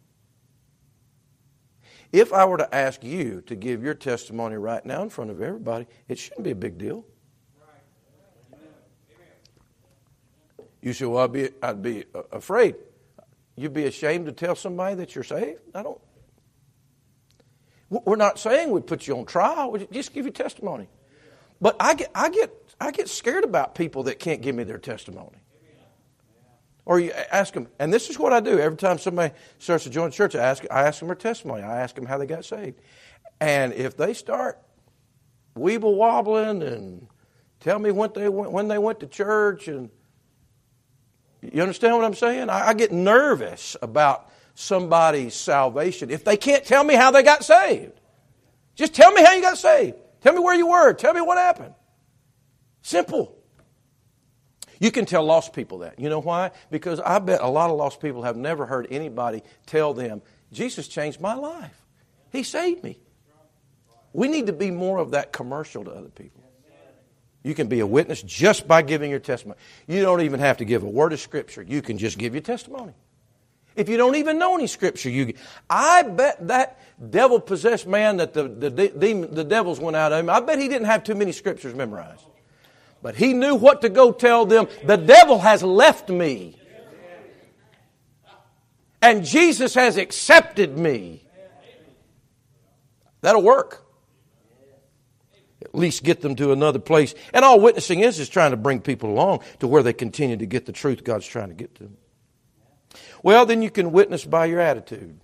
If 2.12 2.32
I 2.32 2.44
were 2.44 2.58
to 2.58 2.74
ask 2.74 3.02
you 3.02 3.42
to 3.46 3.56
give 3.56 3.82
your 3.82 3.94
testimony 3.94 4.56
right 4.56 4.84
now 4.84 5.02
in 5.02 5.08
front 5.08 5.30
of 5.30 5.40
everybody, 5.40 5.86
it 6.08 6.18
shouldn't 6.18 6.44
be 6.44 6.50
a 6.50 6.54
big 6.54 6.78
deal. 6.78 7.04
You 10.82 10.92
say, 10.92 11.06
well, 11.06 11.24
I'd 11.24 11.32
be, 11.32 11.48
I'd 11.62 11.82
be 11.82 12.04
afraid. 12.32 12.74
You'd 13.56 13.72
be 13.72 13.84
ashamed 13.84 14.26
to 14.26 14.32
tell 14.32 14.56
somebody 14.56 14.96
that 14.96 15.14
you're 15.14 15.24
saved? 15.24 15.60
I 15.74 15.82
don't. 15.82 16.00
We're 17.88 18.16
not 18.16 18.38
saying 18.38 18.70
we 18.70 18.80
put 18.80 19.06
you 19.06 19.16
on 19.18 19.26
trial. 19.26 19.70
We 19.70 19.86
just 19.92 20.12
give 20.12 20.24
you 20.24 20.32
testimony. 20.32 20.88
But 21.60 21.76
I 21.78 21.94
get, 21.94 22.10
I 22.14 22.30
get 22.30 22.50
I 22.80 22.90
get 22.90 23.08
scared 23.08 23.44
about 23.44 23.76
people 23.76 24.02
that 24.04 24.18
can't 24.18 24.42
give 24.42 24.56
me 24.56 24.64
their 24.64 24.78
testimony. 24.78 25.41
Or 26.84 26.98
you 26.98 27.12
ask 27.12 27.54
them, 27.54 27.68
and 27.78 27.92
this 27.92 28.10
is 28.10 28.18
what 28.18 28.32
I 28.32 28.40
do 28.40 28.58
every 28.58 28.76
time 28.76 28.98
somebody 28.98 29.32
starts 29.58 29.84
to 29.84 29.90
join 29.90 30.10
the 30.10 30.16
church. 30.16 30.34
I 30.34 30.40
ask, 30.40 30.64
I 30.70 30.82
ask 30.82 30.98
them 30.98 31.08
their 31.08 31.14
testimony. 31.14 31.62
I 31.62 31.80
ask 31.80 31.94
them 31.94 32.06
how 32.06 32.18
they 32.18 32.26
got 32.26 32.44
saved, 32.44 32.80
and 33.40 33.72
if 33.72 33.96
they 33.96 34.14
start 34.14 34.58
weeble 35.56 35.96
wobbling 35.96 36.62
and 36.62 37.06
tell 37.60 37.78
me 37.78 37.92
when 37.92 38.10
they 38.14 38.28
went, 38.28 38.50
when 38.50 38.68
they 38.68 38.78
went 38.78 39.00
to 39.00 39.06
church, 39.06 39.68
and 39.68 39.90
you 41.40 41.62
understand 41.62 41.94
what 41.94 42.04
I'm 42.04 42.14
saying? 42.14 42.50
I, 42.50 42.68
I 42.68 42.74
get 42.74 42.90
nervous 42.90 43.76
about 43.80 44.30
somebody's 44.54 45.34
salvation 45.34 46.10
if 46.10 46.24
they 46.24 46.36
can't 46.36 46.64
tell 46.64 46.84
me 46.84 46.94
how 46.94 47.10
they 47.10 47.22
got 47.22 47.44
saved. 47.44 47.92
Just 48.74 48.94
tell 48.94 49.12
me 49.12 49.22
how 49.22 49.32
you 49.34 49.42
got 49.42 49.58
saved. 49.58 49.96
Tell 50.20 50.32
me 50.32 50.40
where 50.40 50.54
you 50.54 50.66
were. 50.66 50.92
Tell 50.94 51.14
me 51.14 51.20
what 51.20 51.38
happened. 51.38 51.74
Simple. 52.80 53.36
You 54.82 54.90
can 54.90 55.06
tell 55.06 55.22
lost 55.22 55.52
people 55.52 55.78
that. 55.78 56.00
You 56.00 56.08
know 56.08 56.20
why? 56.20 56.50
Because 56.72 56.98
I 56.98 57.20
bet 57.20 57.40
a 57.40 57.46
lot 57.46 57.70
of 57.70 57.76
lost 57.76 58.00
people 58.00 58.24
have 58.24 58.36
never 58.36 58.66
heard 58.66 58.88
anybody 58.90 59.44
tell 59.64 59.94
them, 59.94 60.22
Jesus 60.52 60.88
changed 60.88 61.20
my 61.20 61.34
life. 61.34 61.80
He 62.32 62.42
saved 62.42 62.82
me. 62.82 62.98
We 64.12 64.26
need 64.26 64.46
to 64.46 64.52
be 64.52 64.72
more 64.72 64.98
of 64.98 65.12
that 65.12 65.32
commercial 65.32 65.84
to 65.84 65.90
other 65.92 66.08
people. 66.08 66.42
You 67.44 67.54
can 67.54 67.68
be 67.68 67.78
a 67.78 67.86
witness 67.86 68.22
just 68.22 68.66
by 68.66 68.82
giving 68.82 69.08
your 69.08 69.20
testimony. 69.20 69.60
You 69.86 70.02
don't 70.02 70.22
even 70.22 70.40
have 70.40 70.56
to 70.56 70.64
give 70.64 70.82
a 70.82 70.88
word 70.88 71.12
of 71.12 71.20
scripture. 71.20 71.62
You 71.62 71.80
can 71.80 71.96
just 71.96 72.18
give 72.18 72.34
your 72.34 72.42
testimony. 72.42 72.94
If 73.76 73.88
you 73.88 73.96
don't 73.96 74.16
even 74.16 74.36
know 74.36 74.56
any 74.56 74.66
scripture, 74.66 75.10
you 75.10 75.34
I 75.70 76.02
bet 76.02 76.48
that 76.48 76.80
devil 77.10 77.38
possessed 77.38 77.86
man 77.86 78.16
that 78.16 78.34
the, 78.34 78.48
the, 78.48 78.88
demon, 78.88 79.32
the 79.32 79.44
devils 79.44 79.78
went 79.78 79.96
out 79.96 80.10
of 80.10 80.18
him, 80.18 80.28
I 80.28 80.40
bet 80.40 80.58
he 80.58 80.66
didn't 80.66 80.86
have 80.86 81.04
too 81.04 81.14
many 81.14 81.30
scriptures 81.30 81.72
memorized. 81.72 82.24
But 83.02 83.16
he 83.16 83.32
knew 83.32 83.56
what 83.56 83.82
to 83.82 83.88
go 83.88 84.12
tell 84.12 84.46
them. 84.46 84.68
The 84.84 84.96
devil 84.96 85.38
has 85.40 85.62
left 85.62 86.08
me. 86.08 86.56
And 89.02 89.24
Jesus 89.24 89.74
has 89.74 89.96
accepted 89.96 90.78
me. 90.78 91.24
That'll 93.20 93.42
work. 93.42 93.84
At 95.60 95.74
least 95.74 96.04
get 96.04 96.20
them 96.20 96.36
to 96.36 96.52
another 96.52 96.78
place. 96.78 97.14
And 97.34 97.44
all 97.44 97.60
witnessing 97.60 98.00
is 98.00 98.20
is 98.20 98.28
trying 98.28 98.52
to 98.52 98.56
bring 98.56 98.80
people 98.80 99.10
along 99.10 99.40
to 99.58 99.66
where 99.66 99.82
they 99.82 99.92
continue 99.92 100.36
to 100.36 100.46
get 100.46 100.66
the 100.66 100.72
truth 100.72 101.02
God's 101.02 101.26
trying 101.26 101.48
to 101.48 101.54
get 101.54 101.74
to 101.76 101.84
them. 101.84 101.96
Well, 103.22 103.46
then 103.46 103.62
you 103.62 103.70
can 103.70 103.90
witness 103.90 104.24
by 104.24 104.46
your 104.46 104.60
attitude. 104.60 105.18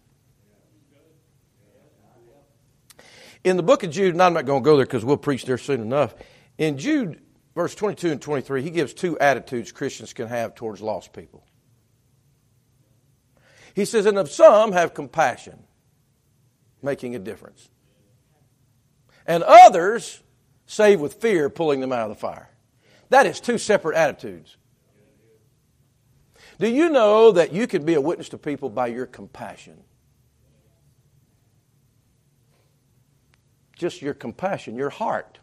In 3.45 3.57
the 3.57 3.63
book 3.63 3.83
of 3.85 3.91
Jude, 3.91 4.15
and 4.15 4.23
I'm 4.23 4.33
not 4.33 4.47
going 4.47 4.63
to 4.63 4.65
go 4.65 4.77
there 4.77 4.87
because 4.87 5.05
we'll 5.05 5.17
preach 5.17 5.45
there 5.45 5.59
soon 5.59 5.81
enough. 5.81 6.15
In 6.57 6.79
Jude, 6.79 7.21
verse 7.59 7.75
22 7.75 8.13
and 8.13 8.23
23, 8.23 8.63
he 8.63 8.71
gives 8.71 8.95
two 8.95 9.19
attitudes 9.19 9.73
Christians 9.73 10.13
can 10.13 10.29
have 10.29 10.55
towards 10.55 10.81
lost 10.81 11.13
people. 11.13 11.45
He 13.75 13.85
says, 13.85 14.07
And 14.07 14.17
of 14.17 14.31
some 14.31 14.71
have 14.71 14.95
compassion, 14.95 15.65
making 16.85 17.17
a 17.17 17.19
difference. 17.19 17.69
And 19.27 19.43
others 19.43 20.23
save 20.67 21.01
with 21.01 21.15
fear, 21.15 21.51
pulling 21.51 21.81
them 21.81 21.91
out 21.91 22.09
of 22.09 22.11
the 22.11 22.21
fire. 22.21 22.49
That 23.09 23.27
is 23.27 23.41
two 23.41 23.59
separate 23.59 23.97
attitudes. 23.97 24.57
Do 26.61 26.69
you 26.69 26.89
know 26.91 27.33
that 27.33 27.53
you 27.53 27.67
can 27.67 27.85
be 27.85 27.95
a 27.95 28.01
witness 28.01 28.29
to 28.29 28.39
people 28.39 28.71
by 28.71 28.87
your 28.87 29.07
compassion? 29.07 29.83
Just 33.77 34.01
your 34.01 34.15
compassion, 34.15 34.77
your 34.77 34.91
heart. 34.91 35.41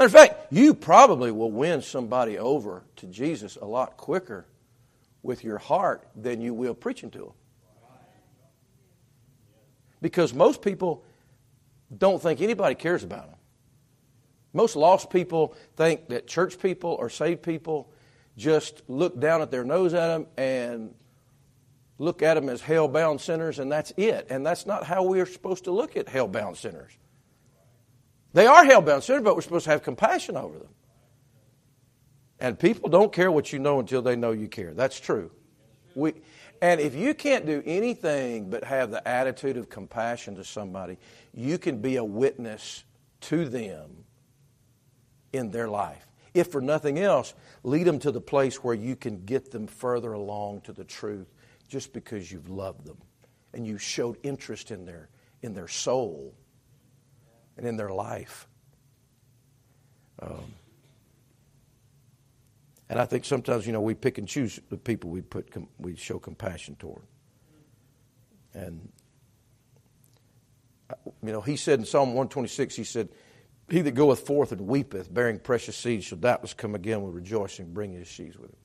Matter 0.00 0.06
of 0.06 0.12
fact, 0.12 0.46
you 0.50 0.72
probably 0.72 1.30
will 1.30 1.50
win 1.50 1.82
somebody 1.82 2.38
over 2.38 2.84
to 2.96 3.06
Jesus 3.06 3.56
a 3.56 3.66
lot 3.66 3.98
quicker 3.98 4.46
with 5.22 5.44
your 5.44 5.58
heart 5.58 6.08
than 6.16 6.40
you 6.40 6.54
will 6.54 6.72
preaching 6.72 7.10
to 7.10 7.18
them. 7.18 7.32
Because 10.00 10.32
most 10.32 10.62
people 10.62 11.04
don't 11.94 12.22
think 12.22 12.40
anybody 12.40 12.76
cares 12.76 13.04
about 13.04 13.26
them. 13.26 13.38
Most 14.54 14.74
lost 14.74 15.10
people 15.10 15.54
think 15.76 16.08
that 16.08 16.26
church 16.26 16.58
people 16.58 16.92
or 16.98 17.10
saved 17.10 17.42
people 17.42 17.92
just 18.38 18.80
look 18.88 19.20
down 19.20 19.42
at 19.42 19.50
their 19.50 19.64
nose 19.64 19.92
at 19.92 20.08
them 20.08 20.26
and 20.38 20.94
look 21.98 22.22
at 22.22 22.36
them 22.36 22.48
as 22.48 22.62
hell 22.62 22.88
bound 22.88 23.20
sinners, 23.20 23.58
and 23.58 23.70
that's 23.70 23.92
it. 23.98 24.28
And 24.30 24.46
that's 24.46 24.64
not 24.64 24.84
how 24.84 25.02
we 25.02 25.20
are 25.20 25.26
supposed 25.26 25.64
to 25.64 25.72
look 25.72 25.94
at 25.98 26.08
hell 26.08 26.26
bound 26.26 26.56
sinners. 26.56 26.92
They 28.32 28.46
are 28.46 28.64
hell 28.64 28.80
bound 28.80 29.02
sinners, 29.02 29.22
but 29.22 29.34
we're 29.34 29.42
supposed 29.42 29.64
to 29.64 29.70
have 29.70 29.82
compassion 29.82 30.36
over 30.36 30.58
them. 30.58 30.68
And 32.38 32.58
people 32.58 32.88
don't 32.88 33.12
care 33.12 33.30
what 33.30 33.52
you 33.52 33.58
know 33.58 33.80
until 33.80 34.02
they 34.02 34.16
know 34.16 34.32
you 34.32 34.48
care. 34.48 34.72
That's 34.72 34.98
true. 34.98 35.30
We, 35.94 36.14
and 36.62 36.80
if 36.80 36.94
you 36.94 37.14
can't 37.14 37.44
do 37.44 37.62
anything 37.66 38.48
but 38.48 38.64
have 38.64 38.90
the 38.90 39.06
attitude 39.06 39.56
of 39.56 39.68
compassion 39.68 40.36
to 40.36 40.44
somebody, 40.44 40.96
you 41.34 41.58
can 41.58 41.80
be 41.80 41.96
a 41.96 42.04
witness 42.04 42.84
to 43.22 43.48
them 43.48 44.04
in 45.32 45.50
their 45.50 45.68
life. 45.68 46.06
If 46.32 46.52
for 46.52 46.60
nothing 46.60 46.98
else, 46.98 47.34
lead 47.64 47.84
them 47.84 47.98
to 48.00 48.12
the 48.12 48.20
place 48.20 48.62
where 48.62 48.74
you 48.74 48.94
can 48.94 49.24
get 49.24 49.50
them 49.50 49.66
further 49.66 50.12
along 50.12 50.62
to 50.62 50.72
the 50.72 50.84
truth 50.84 51.26
just 51.68 51.92
because 51.92 52.30
you've 52.30 52.48
loved 52.48 52.86
them 52.86 52.98
and 53.52 53.66
you 53.66 53.78
showed 53.78 54.16
interest 54.22 54.70
in 54.70 54.84
their, 54.84 55.08
in 55.42 55.52
their 55.54 55.68
soul 55.68 56.34
and 57.60 57.68
in 57.68 57.76
their 57.76 57.90
life. 57.90 58.48
Um, 60.20 60.54
and 62.88 62.98
I 62.98 63.04
think 63.04 63.24
sometimes, 63.24 63.66
you 63.66 63.72
know, 63.72 63.80
we 63.80 63.94
pick 63.94 64.18
and 64.18 64.26
choose 64.26 64.58
the 64.70 64.76
people 64.76 65.10
we 65.10 65.20
put 65.20 65.48
we 65.78 65.94
show 65.94 66.18
compassion 66.18 66.74
toward. 66.76 67.02
And 68.52 68.90
uh, 70.88 70.94
you 71.22 71.32
know, 71.32 71.40
he 71.40 71.56
said 71.56 71.78
in 71.78 71.84
Psalm 71.84 72.08
126, 72.08 72.74
he 72.74 72.84
said, 72.84 73.10
"He 73.68 73.80
that 73.82 73.92
goeth 73.92 74.26
forth 74.26 74.50
and 74.50 74.62
weepeth, 74.62 75.12
bearing 75.12 75.38
precious 75.38 75.76
seed, 75.76 76.02
shall 76.02 76.18
doubtless 76.18 76.52
come 76.52 76.74
again 76.74 77.02
with 77.02 77.14
rejoicing, 77.14 77.72
bringing 77.72 77.98
his 77.98 78.08
sheaves 78.08 78.36
with 78.36 78.50
him." 78.50 78.56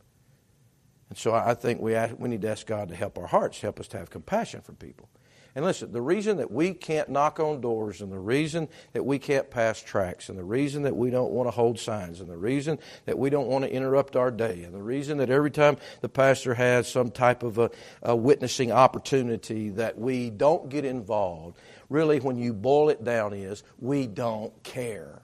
And 1.10 1.18
so 1.18 1.34
I 1.36 1.54
think 1.54 1.80
we 1.82 1.94
ask, 1.94 2.16
we 2.18 2.30
need 2.30 2.42
to 2.42 2.50
ask 2.50 2.66
God 2.66 2.90
to 2.90 2.96
help 2.96 3.20
our 3.20 3.28
hearts, 3.28 3.62
help 3.62 3.80
us 3.80 3.88
to 3.90 4.00
have 4.00 4.10
compassion 4.10 4.62
for 4.62 4.74
people. 4.74 5.08
And 5.56 5.64
listen, 5.64 5.94
the 5.94 6.02
reason 6.02 6.38
that 6.38 6.52
we 6.52 6.74
can't 6.74 7.08
knock 7.08 7.40
on 7.40 7.62
doors, 7.62 8.02
and 8.02 8.12
the 8.12 8.20
reason 8.20 8.68
that 8.92 9.06
we 9.06 9.18
can't 9.18 9.50
pass 9.50 9.82
tracts, 9.82 10.28
and 10.28 10.38
the 10.38 10.44
reason 10.44 10.84
that 10.84 10.98
we 10.98 11.10
don't 11.10 11.32
want 11.32 11.48
to 11.48 11.52
hold 11.52 11.80
signs, 11.80 12.20
and 12.20 12.30
the 12.30 12.36
reason 12.36 12.78
that 13.06 13.18
we 13.18 13.30
don't 13.30 13.48
want 13.48 13.64
to 13.64 13.72
interrupt 13.72 14.18
our 14.18 14.32
day, 14.32 14.64
and 14.64 14.74
the 14.74 14.84
reason 14.84 15.18
that 15.20 15.30
every 15.30 15.52
time 15.52 15.78
the 16.02 16.10
pastor 16.10 16.54
has 16.56 16.92
some 16.92 17.10
type 17.10 17.42
of 17.42 17.58
a, 17.58 17.72
a 18.04 18.14
witnessing 18.14 18.74
opportunity 18.74 19.70
that 19.70 19.98
we 19.98 20.30
don't 20.30 20.68
get 20.68 20.84
involved, 20.84 21.58
really, 21.90 22.20
when 22.20 22.38
you 22.38 22.52
boil 22.52 22.90
it 22.90 23.06
down, 23.06 23.32
is 23.32 23.64
we 23.80 24.08
don't 24.08 24.62
care. 24.64 25.22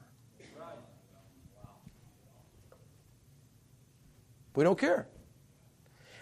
We 4.56 4.63
don't 4.63 4.80
care. 4.80 5.08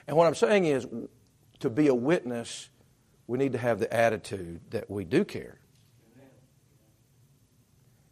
And 0.08 0.18
what 0.18 0.26
I'm 0.26 0.36
saying 0.36 0.66
is, 0.66 0.88
to 1.60 1.70
be 1.70 1.88
a 1.88 1.96
witness 1.96 2.70
we 3.30 3.38
need 3.38 3.52
to 3.52 3.60
have 3.60 3.78
the 3.78 3.94
attitude 3.94 4.60
that 4.72 4.90
we 4.90 5.06
do 5.06 5.24
care. 5.24 5.60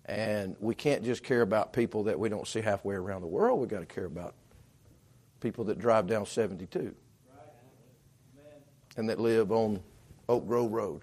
And 0.06 0.56
we 0.60 0.76
can't 0.76 1.04
just 1.04 1.24
care 1.24 1.42
about 1.42 1.74
people 1.74 2.04
that 2.04 2.20
we 2.20 2.30
don't 2.30 2.48
see 2.48 2.62
halfway 2.62 2.94
around 2.94 3.22
the 3.22 3.28
world. 3.28 3.60
We've 3.60 3.68
got 3.68 3.80
to 3.80 3.88
care 3.88 4.06
about 4.06 4.36
people 5.40 5.64
that 5.66 5.80
drive 5.80 6.06
down 6.06 6.28
72 6.28 6.94
and 8.96 9.10
that 9.10 9.20
live 9.20 9.52
on 9.52 9.82
Oak 10.30 10.46
Grove 10.46 10.72
Road. 10.72 11.02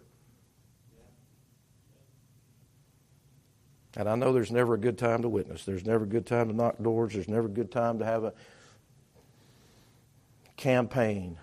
And 3.97 4.09
I 4.09 4.15
know 4.15 4.33
there's 4.33 4.53
never 4.53 4.75
a 4.75 4.79
good 4.79 4.97
time 4.97 5.23
to 5.23 5.29
witness. 5.29 5.65
There's 5.65 5.85
never 5.85 6.05
a 6.05 6.09
good 6.09 6.25
time 6.25 6.47
to 6.51 6.55
knock 6.55 6.81
doors. 6.81 7.15
There's 7.15 7.29
never 7.29 7.49
a 7.49 7.51
good 7.51 7.73
time 7.73 7.99
to 7.99 8.05
have 8.05 8.23
a 8.23 8.33
campaign. 10.57 11.37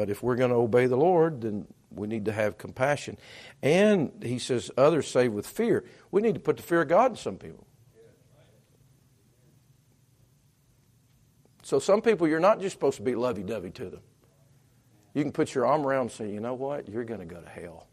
But 0.00 0.08
if 0.08 0.22
we're 0.22 0.36
going 0.36 0.48
to 0.48 0.56
obey 0.56 0.86
the 0.86 0.96
Lord, 0.96 1.42
then 1.42 1.66
we 1.90 2.08
need 2.08 2.24
to 2.24 2.32
have 2.32 2.56
compassion. 2.56 3.18
And 3.62 4.10
he 4.22 4.38
says, 4.38 4.70
others 4.78 5.06
say 5.06 5.28
with 5.28 5.46
fear. 5.46 5.84
We 6.10 6.22
need 6.22 6.32
to 6.32 6.40
put 6.40 6.56
the 6.56 6.62
fear 6.62 6.80
of 6.80 6.88
God 6.88 7.10
in 7.10 7.16
some 7.18 7.36
people. 7.36 7.66
So 11.62 11.78
some 11.78 12.00
people, 12.00 12.26
you're 12.26 12.40
not 12.40 12.62
just 12.62 12.72
supposed 12.72 12.96
to 12.96 13.02
be 13.02 13.14
lovey 13.14 13.42
dovey 13.42 13.72
to 13.72 13.90
them. 13.90 14.00
You 15.12 15.22
can 15.22 15.32
put 15.32 15.54
your 15.54 15.66
arm 15.66 15.86
around 15.86 16.00
and 16.00 16.12
say, 16.12 16.30
you 16.30 16.40
know 16.40 16.54
what? 16.54 16.88
You're 16.88 17.04
going 17.04 17.20
to 17.20 17.26
go 17.26 17.38
to 17.38 17.48
hell 17.50 17.86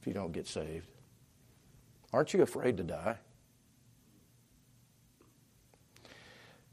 if 0.00 0.06
you 0.06 0.14
don't 0.14 0.32
get 0.32 0.46
saved. 0.46 0.86
Aren't 2.10 2.32
you 2.32 2.40
afraid 2.40 2.78
to 2.78 2.84
die? 2.84 3.18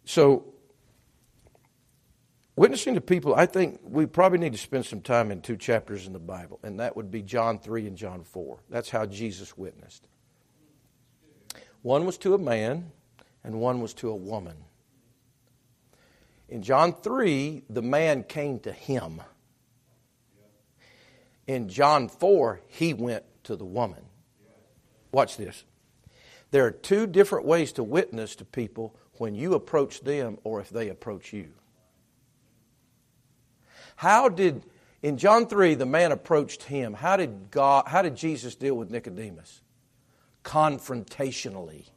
So 0.05 0.45
Witnessing 2.57 2.95
to 2.95 3.01
people, 3.01 3.35
I 3.35 3.45
think 3.45 3.79
we 3.83 4.07
probably 4.07 4.39
need 4.39 4.53
to 4.53 4.57
spend 4.57 4.83
some 4.83 5.01
time 5.01 5.29
in 5.29 5.41
two 5.41 5.57
chapters 5.57 6.07
in 6.07 6.13
the 6.13 6.19
Bible, 6.19 6.59
and 6.63 6.79
that 6.79 6.97
would 6.97 7.11
be 7.11 7.21
John 7.21 7.59
3 7.59 7.85
and 7.85 7.95
John 7.95 8.23
4. 8.23 8.57
That's 8.67 8.89
how 8.89 9.05
Jesus 9.05 9.55
witnessed. 9.55 10.07
One 11.83 12.07
was 12.07 12.17
to 12.17 12.33
a 12.33 12.39
man, 12.39 12.91
and 13.43 13.61
one 13.61 13.79
was 13.79 13.93
to 13.95 14.09
a 14.09 14.15
woman. 14.15 14.57
In 16.49 16.63
John 16.63 16.93
3, 16.93 17.65
the 17.69 17.83
man 17.83 18.23
came 18.23 18.59
to 18.61 18.71
him. 18.71 19.21
In 21.45 21.69
John 21.69 22.09
4, 22.09 22.61
he 22.65 22.91
went 22.95 23.23
to 23.43 23.55
the 23.55 23.65
woman. 23.65 24.03
Watch 25.11 25.37
this. 25.37 25.63
There 26.49 26.65
are 26.65 26.71
two 26.71 27.05
different 27.05 27.45
ways 27.45 27.71
to 27.73 27.83
witness 27.83 28.35
to 28.37 28.45
people 28.45 28.95
when 29.19 29.35
you 29.35 29.53
approach 29.53 30.01
them 30.01 30.39
or 30.43 30.59
if 30.59 30.71
they 30.71 30.89
approach 30.89 31.33
you. 31.33 31.49
How 33.97 34.29
did, 34.29 34.63
in 35.01 35.17
John 35.17 35.47
3, 35.47 35.73
the 35.73 35.85
man 35.85 36.11
approached 36.11 36.63
him. 36.63 36.93
How 36.93 37.17
did, 37.17 37.51
God, 37.51 37.85
how 37.87 38.03
did 38.03 38.15
Jesus 38.15 38.55
deal 38.55 38.75
with 38.75 38.91
Nicodemus? 38.91 39.61
Confrontationally. 40.43 41.89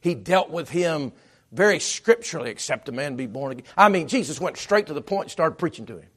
He 0.00 0.14
dealt 0.14 0.50
with 0.50 0.68
him 0.68 1.12
very 1.52 1.80
scripturally, 1.80 2.50
except 2.50 2.88
a 2.88 2.92
man 2.92 3.16
be 3.16 3.26
born 3.26 3.52
again. 3.52 3.64
I 3.78 3.88
mean, 3.88 4.08
Jesus 4.08 4.38
went 4.38 4.58
straight 4.58 4.86
to 4.86 4.94
the 4.94 5.00
point 5.00 5.24
and 5.24 5.30
started 5.30 5.56
preaching 5.56 5.86
to 5.86 5.98
him. 5.98 6.08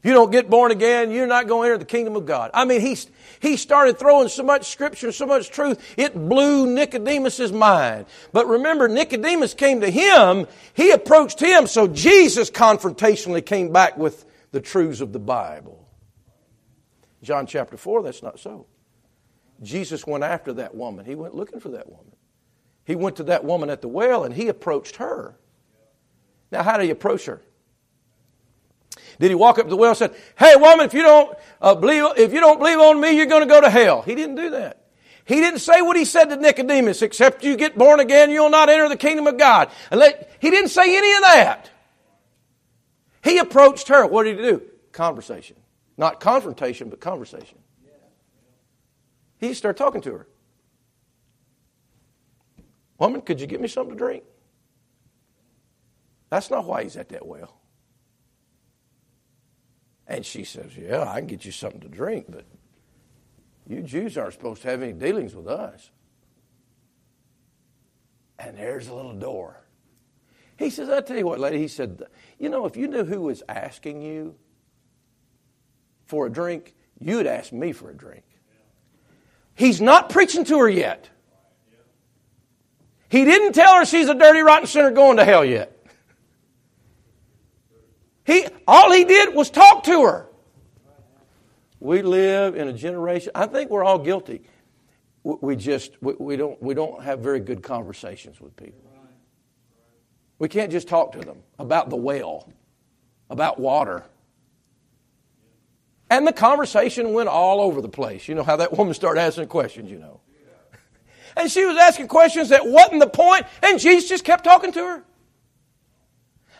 If 0.00 0.04
you 0.06 0.12
don't 0.12 0.30
get 0.30 0.48
born 0.48 0.70
again, 0.70 1.10
you're 1.10 1.26
not 1.26 1.48
going 1.48 1.66
to 1.66 1.72
enter 1.72 1.78
the 1.78 1.84
kingdom 1.84 2.14
of 2.14 2.24
God. 2.24 2.52
I 2.54 2.64
mean, 2.64 2.80
he, 2.80 2.96
he 3.40 3.56
started 3.56 3.98
throwing 3.98 4.28
so 4.28 4.44
much 4.44 4.70
scripture, 4.70 5.10
so 5.10 5.26
much 5.26 5.50
truth, 5.50 5.94
it 5.96 6.14
blew 6.14 6.72
Nicodemus's 6.72 7.52
mind. 7.52 8.06
But 8.32 8.46
remember, 8.46 8.86
Nicodemus 8.86 9.54
came 9.54 9.80
to 9.80 9.90
him, 9.90 10.46
he 10.74 10.92
approached 10.92 11.40
him, 11.40 11.66
so 11.66 11.88
Jesus 11.88 12.48
confrontationally 12.48 13.44
came 13.44 13.72
back 13.72 13.98
with 13.98 14.24
the 14.52 14.60
truths 14.60 15.00
of 15.00 15.12
the 15.12 15.18
Bible. 15.18 15.88
John 17.22 17.46
chapter 17.46 17.76
4, 17.76 18.04
that's 18.04 18.22
not 18.22 18.38
so. 18.38 18.66
Jesus 19.62 20.06
went 20.06 20.22
after 20.22 20.52
that 20.54 20.76
woman. 20.76 21.04
He 21.04 21.16
went 21.16 21.34
looking 21.34 21.58
for 21.58 21.70
that 21.70 21.88
woman. 21.88 22.12
He 22.84 22.94
went 22.94 23.16
to 23.16 23.24
that 23.24 23.44
woman 23.44 23.68
at 23.68 23.82
the 23.82 23.88
well 23.88 24.22
and 24.22 24.32
he 24.32 24.46
approached 24.46 24.96
her. 24.96 25.36
Now, 26.52 26.62
how 26.62 26.76
did 26.76 26.84
he 26.84 26.90
approach 26.90 27.26
her? 27.26 27.42
Did 29.18 29.30
he 29.30 29.34
walk 29.34 29.58
up 29.58 29.66
to 29.66 29.70
the 29.70 29.76
well 29.76 29.90
and 29.90 29.98
said, 29.98 30.14
"Hey, 30.38 30.54
woman, 30.56 30.86
if 30.86 30.94
you 30.94 31.02
don't 31.02 31.36
uh, 31.60 31.74
believe, 31.74 32.04
if 32.16 32.32
you 32.32 32.40
don't 32.40 32.58
believe 32.58 32.78
on 32.78 33.00
me, 33.00 33.16
you're 33.16 33.26
going 33.26 33.42
to 33.42 33.52
go 33.52 33.60
to 33.60 33.70
hell"? 33.70 34.02
He 34.02 34.14
didn't 34.14 34.36
do 34.36 34.50
that. 34.50 34.84
He 35.24 35.40
didn't 35.40 35.60
say 35.60 35.82
what 35.82 35.96
he 35.96 36.06
said 36.06 36.30
to 36.30 36.36
Nicodemus, 36.36 37.02
except 37.02 37.44
you 37.44 37.56
get 37.56 37.76
born 37.76 38.00
again, 38.00 38.30
you'll 38.30 38.48
not 38.48 38.70
enter 38.70 38.88
the 38.88 38.96
kingdom 38.96 39.26
of 39.26 39.36
God. 39.36 39.70
He 40.40 40.50
didn't 40.50 40.70
say 40.70 40.96
any 40.96 41.14
of 41.16 41.20
that. 41.20 41.70
He 43.22 43.36
approached 43.36 43.88
her. 43.88 44.06
What 44.06 44.22
did 44.22 44.38
he 44.38 44.42
do? 44.42 44.62
Conversation. 44.90 45.56
Not 45.98 46.18
confrontation, 46.18 46.88
but 46.88 47.00
conversation. 47.00 47.58
He 49.36 49.52
started 49.52 49.76
talking 49.76 50.00
to 50.00 50.12
her. 50.12 50.28
Woman, 52.98 53.20
could 53.20 53.38
you 53.40 53.46
get 53.46 53.60
me 53.60 53.68
something 53.68 53.96
to 53.96 53.98
drink? 53.98 54.24
That's 56.30 56.50
not 56.50 56.64
why 56.64 56.84
he's 56.84 56.96
at 56.96 57.10
that 57.10 57.26
well. 57.26 57.57
And 60.08 60.24
she 60.24 60.42
says, 60.42 60.76
Yeah, 60.76 61.02
I 61.02 61.18
can 61.18 61.26
get 61.26 61.44
you 61.44 61.52
something 61.52 61.80
to 61.82 61.88
drink, 61.88 62.26
but 62.28 62.44
you 63.68 63.82
Jews 63.82 64.16
aren't 64.16 64.32
supposed 64.32 64.62
to 64.62 64.68
have 64.68 64.82
any 64.82 64.94
dealings 64.94 65.34
with 65.34 65.46
us. 65.46 65.90
And 68.38 68.56
there's 68.56 68.88
a 68.88 68.94
little 68.94 69.14
door. 69.14 69.60
He 70.56 70.70
says, 70.70 70.88
I 70.88 71.02
tell 71.02 71.16
you 71.16 71.26
what, 71.26 71.38
lady, 71.38 71.58
he 71.58 71.68
said, 71.68 72.02
You 72.38 72.48
know, 72.48 72.64
if 72.64 72.76
you 72.76 72.88
knew 72.88 73.04
who 73.04 73.20
was 73.20 73.42
asking 73.48 74.00
you 74.00 74.34
for 76.06 76.26
a 76.26 76.30
drink, 76.30 76.74
you'd 76.98 77.26
ask 77.26 77.52
me 77.52 77.72
for 77.72 77.90
a 77.90 77.94
drink. 77.94 78.24
He's 79.54 79.80
not 79.80 80.08
preaching 80.08 80.44
to 80.44 80.58
her 80.60 80.68
yet. 80.68 81.10
He 83.10 83.24
didn't 83.24 83.52
tell 83.52 83.76
her 83.76 83.84
she's 83.84 84.08
a 84.08 84.14
dirty, 84.14 84.40
rotten 84.40 84.66
sinner 84.66 84.90
going 84.90 85.16
to 85.18 85.24
hell 85.24 85.44
yet. 85.44 85.77
He, 88.28 88.46
all 88.66 88.92
he 88.92 89.04
did 89.04 89.34
was 89.34 89.48
talk 89.48 89.84
to 89.84 90.02
her. 90.02 90.26
We 91.80 92.02
live 92.02 92.56
in 92.56 92.68
a 92.68 92.74
generation, 92.74 93.32
I 93.34 93.46
think 93.46 93.70
we're 93.70 93.82
all 93.82 93.98
guilty. 93.98 94.42
We 95.22 95.56
just, 95.56 95.92
we, 96.02 96.36
don't, 96.36 96.62
we 96.62 96.74
don't 96.74 97.02
have 97.02 97.20
very 97.20 97.40
good 97.40 97.62
conversations 97.62 98.38
with 98.38 98.54
people. 98.54 98.82
We 100.38 100.48
can't 100.48 100.70
just 100.70 100.88
talk 100.88 101.12
to 101.12 101.20
them 101.20 101.38
about 101.58 101.88
the 101.88 101.96
well, 101.96 102.52
about 103.30 103.58
water. 103.58 104.04
And 106.10 106.26
the 106.26 106.32
conversation 106.34 107.14
went 107.14 107.30
all 107.30 107.62
over 107.62 107.80
the 107.80 107.88
place. 107.88 108.28
You 108.28 108.34
know 108.34 108.44
how 108.44 108.56
that 108.56 108.76
woman 108.76 108.92
started 108.92 109.22
asking 109.22 109.46
questions, 109.46 109.90
you 109.90 109.98
know. 109.98 110.20
And 111.36 111.50
she 111.50 111.64
was 111.64 111.78
asking 111.78 112.08
questions 112.08 112.50
that 112.50 112.66
wasn't 112.66 113.00
the 113.00 113.08
point, 113.08 113.46
and 113.62 113.78
Jesus 113.78 114.08
just 114.08 114.24
kept 114.24 114.44
talking 114.44 114.72
to 114.72 114.80
her. 114.80 115.04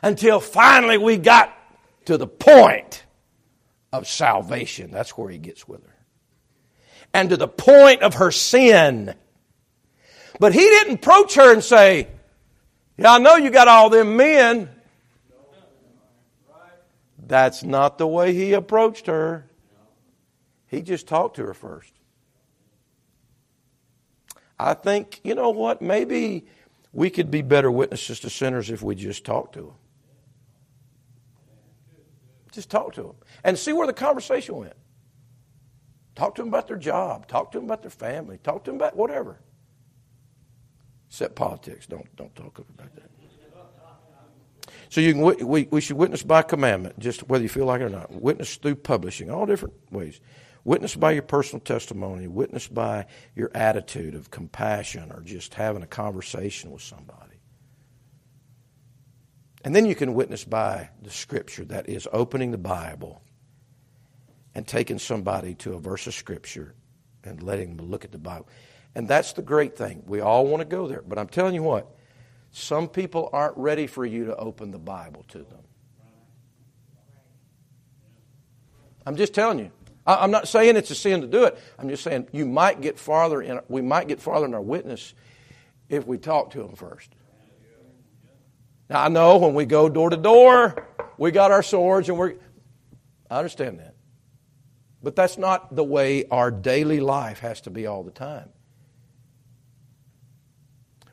Until 0.03 0.41
finally 0.41 0.97
we 0.97 1.17
got 1.17 1.58
to 2.09 2.17
the 2.17 2.27
point 2.27 3.05
of 3.93 4.09
salvation. 4.09 4.91
That's 4.91 5.11
where 5.11 5.29
he 5.29 5.37
gets 5.37 5.69
with 5.69 5.85
her. 5.85 5.95
And 7.13 7.29
to 7.29 7.37
the 7.37 7.47
point 7.47 8.01
of 8.01 8.15
her 8.15 8.31
sin. 8.31 9.15
But 10.41 10.55
he 10.55 10.61
didn't 10.61 10.95
approach 10.95 11.35
her 11.35 11.53
and 11.53 11.63
say, 11.63 12.09
Yeah, 12.97 13.13
I 13.13 13.19
know 13.19 13.37
you 13.37 13.51
got 13.51 13.69
all 13.69 13.91
them 13.91 14.17
men. 14.17 14.71
That's 17.19 17.63
not 17.63 17.99
the 17.99 18.07
way 18.07 18.33
he 18.33 18.55
approached 18.55 19.07
her. 19.07 19.45
He 20.67 20.81
just 20.81 21.07
talked 21.07 21.37
to 21.37 21.45
her 21.45 21.53
first. 21.53 21.93
I 24.59 24.73
think, 24.73 25.21
you 25.25 25.35
know 25.35 25.51
what, 25.51 25.83
maybe 25.83 26.47
we 26.91 27.11
could 27.11 27.31
be 27.31 27.43
better 27.43 27.71
witnesses 27.71 28.21
to 28.21 28.31
sinners 28.31 28.71
if 28.71 28.83
we 28.83 28.95
just 28.95 29.27
talk 29.27 29.53
to 29.53 29.61
them. 29.61 29.75
Just 32.59 32.71
talk 32.71 32.93
to 32.95 33.03
them 33.03 33.15
and 33.45 33.57
see 33.57 33.73
where 33.73 33.87
the 33.87 33.93
conversation 33.93 34.57
went. 34.57 34.75
Talk 36.17 36.35
to 36.35 36.43
them 36.43 36.49
about 36.49 36.67
their 36.67 36.77
job. 36.77 37.29
Talk 37.29 37.53
to 37.53 37.59
them 37.59 37.67
about 37.67 37.83
their 37.83 37.91
family. 37.93 38.39
Talk 38.43 38.65
to 38.65 38.73
them 38.73 38.81
about 38.81 38.97
whatever. 38.97 39.39
Except 41.09 41.37
politics. 41.37 41.87
Don't, 41.87 42.17
don't 42.17 42.35
talk 42.35 42.59
about 42.59 42.93
that. 42.97 43.11
So 44.89 45.01
you 45.01 45.13
can, 45.13 45.47
we, 45.47 45.69
we 45.71 45.81
should 45.81 45.97
witness 45.97 46.25
by 46.25 46.43
commandment, 46.43 46.99
just 46.99 47.29
whether 47.29 47.45
you 47.45 47.49
feel 47.49 47.67
like 47.67 47.81
it 47.81 47.85
or 47.85 47.91
not. 47.91 48.11
Witness 48.11 48.57
through 48.57 48.75
publishing, 48.75 49.31
all 49.31 49.47
different 49.47 49.75
ways. 49.93 50.21
Witness 50.65 50.97
by 50.97 51.13
your 51.13 51.23
personal 51.23 51.61
testimony. 51.61 52.27
Witness 52.27 52.67
by 52.67 53.07
your 53.37 53.53
attitude 53.55 54.17
of 54.17 54.33
compassion 54.33 55.13
or 55.13 55.21
just 55.21 55.55
having 55.55 55.85
a 55.85 55.87
conversation 55.87 56.73
with 56.73 56.83
somebody. 56.83 57.38
And 59.65 59.75
then 59.75 59.87
you 59.87 59.95
can 59.95 60.15
witness 60.15 60.45
by 60.45 60.91
the 61.03 61.11
scripture 61.11 61.65
that 61.67 61.89
is 61.89 62.09
opening 62.13 62.53
the 62.53 62.59
Bible 62.59 63.23
and 64.55 64.67
taking 64.67 64.99
somebody 64.99 65.55
to 65.57 65.75
a 65.75 65.79
verse 65.79 66.07
of 66.07 66.15
scripture 66.15 66.75
and 67.25 67.43
letting 67.43 67.77
them 67.77 67.91
look 67.91 68.05
at 68.05 68.13
the 68.13 68.19
Bible. 68.19 68.49
And 68.95 69.07
that's 69.09 69.33
the 69.33 69.43
great 69.43 69.77
thing. 69.77 70.03
We 70.07 70.21
all 70.21 70.47
want 70.47 70.61
to 70.61 70.65
go 70.65 70.87
there. 70.87 71.03
But 71.07 71.19
I'm 71.19 71.29
telling 71.29 71.55
you 71.55 71.63
what, 71.63 71.89
some 72.51 72.89
people 72.89 73.29
aren't 73.33 73.57
ready 73.57 73.87
for 73.87 74.05
you 74.05 74.27
to 74.27 74.37
open 74.37 74.71
the 74.71 74.79
Bible 74.79 75.25
to 75.29 75.39
them. 75.39 75.63
I'm 79.07 79.17
just 79.17 79.35
telling 79.35 79.59
you. 79.59 79.71
I'm 80.07 80.31
not 80.31 80.49
saying 80.49 80.77
it's 80.77 80.91
a 80.91 80.95
sin 80.95 81.21
to 81.21 81.27
do 81.27 81.45
it. 81.45 81.59
I'm 81.79 81.89
just 81.89 82.03
saying 82.03 82.29
you 82.33 82.47
might 82.47 82.81
get 82.81 82.99
farther 82.99 83.43
in, 83.43 83.61
we 83.69 83.83
might 83.83 84.09
get 84.09 84.21
farther 84.21 84.47
in 84.47 84.55
our 84.55 84.61
witness 84.61 85.13
if 85.91 86.07
we 86.07 86.17
talk 86.17 86.51
to 86.53 86.63
them 86.63 86.75
first. 86.75 87.15
Now, 88.89 89.05
I 89.05 89.09
know 89.09 89.37
when 89.37 89.55
we 89.55 89.67
go 89.67 89.89
door 89.89 90.11
to 90.11 90.17
door, 90.17 90.87
we 91.19 91.31
got 91.31 91.51
our 91.51 91.63
swords 91.63 92.09
and 92.09 92.19
we're. 92.19 92.35
I 93.31 93.37
understand 93.37 93.79
that. 93.81 93.95
But 95.03 95.15
that's 95.15 95.39
not 95.39 95.75
the 95.75 95.85
way 95.85 96.25
our 96.31 96.51
daily 96.51 97.01
life 97.01 97.41
has 97.41 97.61
to 97.63 97.71
be 97.71 97.87
all 97.87 98.03
the 98.03 98.11
time. 98.11 98.49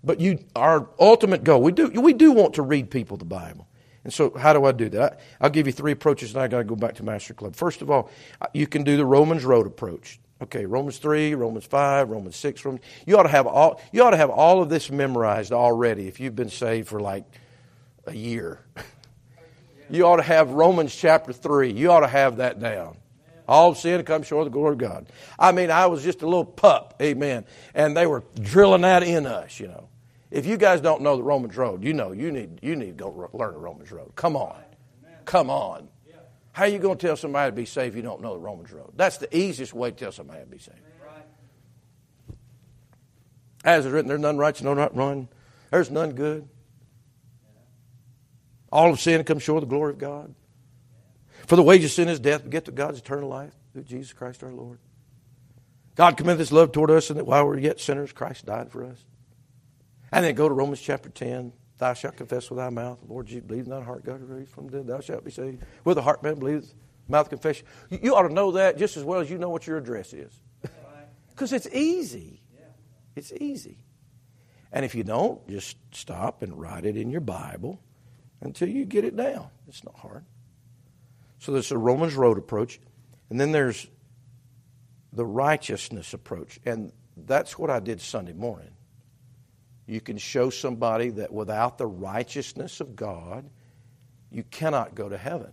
But 0.04 0.20
you, 0.20 0.40
our 0.56 0.88
ultimate 1.00 1.44
goal, 1.44 1.62
we 1.62 1.72
do, 1.72 1.90
we 1.90 2.14
do 2.14 2.32
want 2.32 2.56
to 2.56 2.62
read 2.62 2.90
people 2.90 3.18
the 3.18 3.26
Bible. 3.26 3.68
And 4.04 4.14
so, 4.14 4.36
how 4.38 4.54
do 4.54 4.66
I 4.66 4.72
do 4.72 4.88
that? 4.90 5.20
I'll 5.42 5.50
give 5.50 5.66
you 5.66 5.74
three 5.74 5.92
approaches, 5.92 6.34
and 6.34 6.42
I 6.42 6.48
got 6.48 6.60
to 6.60 6.64
go 6.64 6.76
back 6.76 6.94
to 6.96 7.04
Master 7.04 7.34
Club. 7.34 7.56
First 7.56 7.82
of 7.82 7.90
all, 7.90 8.12
you 8.54 8.68
can 8.68 8.84
do 8.84 8.98
the 8.98 9.06
Romans 9.06 9.44
Road 9.44 9.66
approach. 9.66 10.20
Okay, 10.44 10.66
Romans 10.66 11.00
three, 11.00 11.34
Romans 11.34 11.66
five, 11.66 12.10
Romans 12.10 12.36
six. 12.36 12.64
Romans, 12.64 12.84
you 13.08 13.18
ought 13.18 13.24
to 13.24 13.30
have 13.30 13.48
all. 13.48 13.82
You 13.92 14.04
ought 14.04 14.12
to 14.12 14.18
have 14.18 14.30
all 14.30 14.62
of 14.62 14.70
this 14.70 14.92
memorized 14.92 15.52
already 15.52 16.08
if 16.08 16.20
you've 16.20 16.36
been 16.36 16.50
saved 16.50 16.88
for 16.88 17.00
like 17.00 17.26
a 18.08 18.16
year. 18.16 18.60
You 19.90 20.06
ought 20.08 20.18
to 20.18 20.24
have 20.24 20.50
Romans 20.52 20.96
chapter 20.96 21.32
3. 21.32 21.72
You 21.72 21.92
ought 21.92 22.00
to 22.02 22.08
have 22.08 22.38
that 22.38 22.60
down. 22.60 22.98
All 23.48 23.76
sin 23.76 24.04
comes 24.04 24.26
short 24.26 24.48
of 24.48 24.52
the 24.52 24.58
glory 24.58 24.74
of 24.74 24.80
God. 24.80 25.08
I 25.38 25.52
mean, 25.52 25.70
I 25.70 25.86
was 25.86 26.04
just 26.04 26.24
a 26.24 26.26
little 26.26 26.46
pup, 26.46 26.96
amen. 27.02 27.46
And 27.76 27.96
they 27.96 28.08
were 28.08 28.24
drilling 28.40 28.82
that 28.82 29.04
in 29.04 29.28
us, 29.28 29.60
you 29.60 29.68
know. 29.68 29.90
If 30.32 30.48
you 30.48 30.58
guys 30.58 30.82
don't 30.82 31.02
know 31.02 31.16
the 31.16 31.24
Romans 31.24 31.56
Road, 31.56 31.84
you 31.84 31.94
know 31.94 32.12
you 32.12 32.32
need, 32.32 32.60
you 32.64 32.76
need 32.76 32.98
to 32.98 33.04
go 33.04 33.30
learn 33.34 33.54
the 33.54 33.60
Romans 33.60 33.92
Road. 33.92 34.14
Come 34.16 34.36
on. 34.36 34.58
Come 35.26 35.50
on. 35.50 35.88
How 36.52 36.64
are 36.64 36.70
you 36.70 36.80
going 36.80 36.98
to 36.98 37.08
tell 37.08 37.18
somebody 37.18 37.52
to 37.52 37.56
be 37.56 37.66
saved 37.66 37.90
if 37.90 37.98
you 37.98 38.02
don't 38.02 38.22
know 38.22 38.34
the 38.34 38.40
Romans 38.40 38.72
Road? 38.72 38.94
That's 38.96 39.18
the 39.18 39.36
easiest 39.36 39.74
way 39.74 39.92
to 39.92 39.96
tell 39.96 40.12
somebody 40.12 40.40
to 40.40 40.46
be 40.46 40.58
saved. 40.58 40.80
As 43.64 43.86
is 43.86 43.92
written, 43.92 44.08
there's 44.08 44.22
none 44.22 44.38
righteous, 44.38 44.64
no 44.64 44.74
not 44.74 44.96
run. 44.96 45.28
There's 45.72 45.92
none 45.92 46.14
good. 46.14 46.48
All 48.76 48.92
of 48.92 49.00
sin 49.00 49.24
comes 49.24 49.42
short 49.42 49.64
of 49.64 49.70
the 49.70 49.74
glory 49.74 49.94
of 49.94 49.98
God. 49.98 50.36
For 51.48 51.56
the 51.56 51.64
wages 51.64 51.92
of 51.92 51.96
sin 51.96 52.10
is 52.10 52.20
death, 52.20 52.42
but 52.42 52.52
get 52.52 52.66
to 52.66 52.72
God's 52.72 53.00
eternal 53.00 53.30
life 53.30 53.54
through 53.72 53.84
Jesus 53.84 54.12
Christ 54.12 54.44
our 54.44 54.52
Lord. 54.52 54.80
God 55.96 56.18
commended 56.18 56.40
his 56.40 56.52
love 56.52 56.74
toward 56.74 56.92
us, 56.92 57.10
and 57.10 57.18
that 57.18 57.24
while 57.24 57.46
we 57.46 57.52
were 57.52 57.58
yet 57.58 57.80
sinners, 57.80 58.12
Christ 58.12 58.46
died 58.46 58.70
for 58.70 58.84
us. 58.84 59.02
And 60.12 60.26
then 60.26 60.36
go 60.36 60.50
to 60.50 60.54
Romans 60.54 60.82
chapter 60.82 61.08
10. 61.08 61.54
Thou 61.78 61.94
shalt 61.94 62.18
confess 62.18 62.50
with 62.50 62.58
thy 62.58 62.70
mouth, 62.70 63.00
Lord 63.08 63.28
Jesus, 63.28 63.46
believe 63.46 63.64
in 63.64 63.70
thy 63.70 63.82
heart, 63.82 64.04
God 64.04 64.20
raised 64.24 64.52
from 64.52 64.68
the 64.68 64.80
dead, 64.80 64.88
thou 64.88 65.00
shalt 65.00 65.24
be 65.24 65.32
saved. 65.32 65.64
With 65.86 65.96
the 65.96 66.02
heart 66.02 66.22
man 66.22 66.36
believes, 66.38 66.76
mouth 67.08 67.30
confession. 67.30 67.66
You 67.90 68.14
ought 68.14 68.28
to 68.28 68.34
know 68.34 68.52
that 68.52 68.78
just 68.78 68.98
as 68.98 69.06
well 69.06 69.22
as 69.22 69.30
you 69.30 69.38
know 69.38 69.50
what 69.50 69.66
your 69.68 69.78
address 69.78 70.12
is. 70.12 70.38
Because 71.30 71.54
it's 71.54 71.68
easy. 71.74 72.42
It's 73.16 73.32
easy. 73.32 73.78
And 74.74 74.84
if 74.84 74.96
you 74.96 75.04
don't, 75.06 75.46
just 75.48 75.78
stop 75.92 76.42
and 76.44 76.60
write 76.60 76.86
it 76.86 76.98
in 76.98 77.10
your 77.10 77.22
Bible 77.22 77.80
until 78.42 78.70
you 78.70 78.86
get 78.86 79.06
it 79.06 79.16
down. 79.16 79.48
It's 79.68 79.84
not 79.84 79.96
hard. 79.96 80.26
So 81.40 81.52
there's 81.52 81.72
a 81.72 81.78
Romans 81.78 82.16
road 82.16 82.38
approach, 82.38 82.80
and 83.30 83.40
then 83.40 83.52
there's 83.52 83.88
the 85.14 85.26
righteousness 85.26 86.14
approach. 86.14 86.60
And 86.66 86.92
that's 87.16 87.58
what 87.58 87.70
I 87.70 87.80
did 87.80 88.02
Sunday 88.02 88.34
morning. 88.34 88.72
You 89.88 90.02
can 90.02 90.18
show 90.18 90.50
somebody 90.50 91.10
that 91.12 91.32
without 91.32 91.78
the 91.78 91.86
righteousness 91.86 92.82
of 92.82 92.96
God, 92.96 93.50
you 94.32 94.44
cannot 94.44 94.96
go 94.96 95.08
to 95.08 95.18
heaven. 95.18 95.52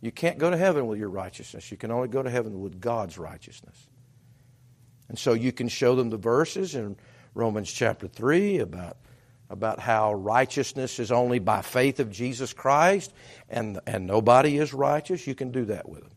You 0.00 0.12
can't 0.12 0.36
go 0.36 0.50
to 0.50 0.56
heaven 0.56 0.86
with 0.86 0.98
your 0.98 1.08
righteousness. 1.08 1.70
You 1.70 1.78
can 1.78 1.90
only 1.90 2.08
go 2.08 2.22
to 2.22 2.28
heaven 2.28 2.60
with 2.60 2.80
God's 2.80 3.16
righteousness. 3.16 3.88
And 5.08 5.18
so 5.18 5.32
you 5.32 5.52
can 5.52 5.68
show 5.68 5.94
them 5.94 6.10
the 6.10 6.18
verses 6.18 6.74
in 6.74 6.96
Romans 7.34 7.70
chapter 7.72 8.08
3 8.08 8.58
about, 8.58 8.98
about 9.54 9.78
how 9.78 10.12
righteousness 10.12 10.98
is 10.98 11.12
only 11.12 11.38
by 11.38 11.62
faith 11.62 12.00
of 12.00 12.10
Jesus 12.10 12.52
Christ 12.52 13.14
and, 13.48 13.78
and 13.86 14.04
nobody 14.06 14.58
is 14.58 14.74
righteous. 14.74 15.26
You 15.26 15.36
can 15.36 15.52
do 15.52 15.64
that 15.66 15.88
with 15.88 16.00
them. 16.00 16.10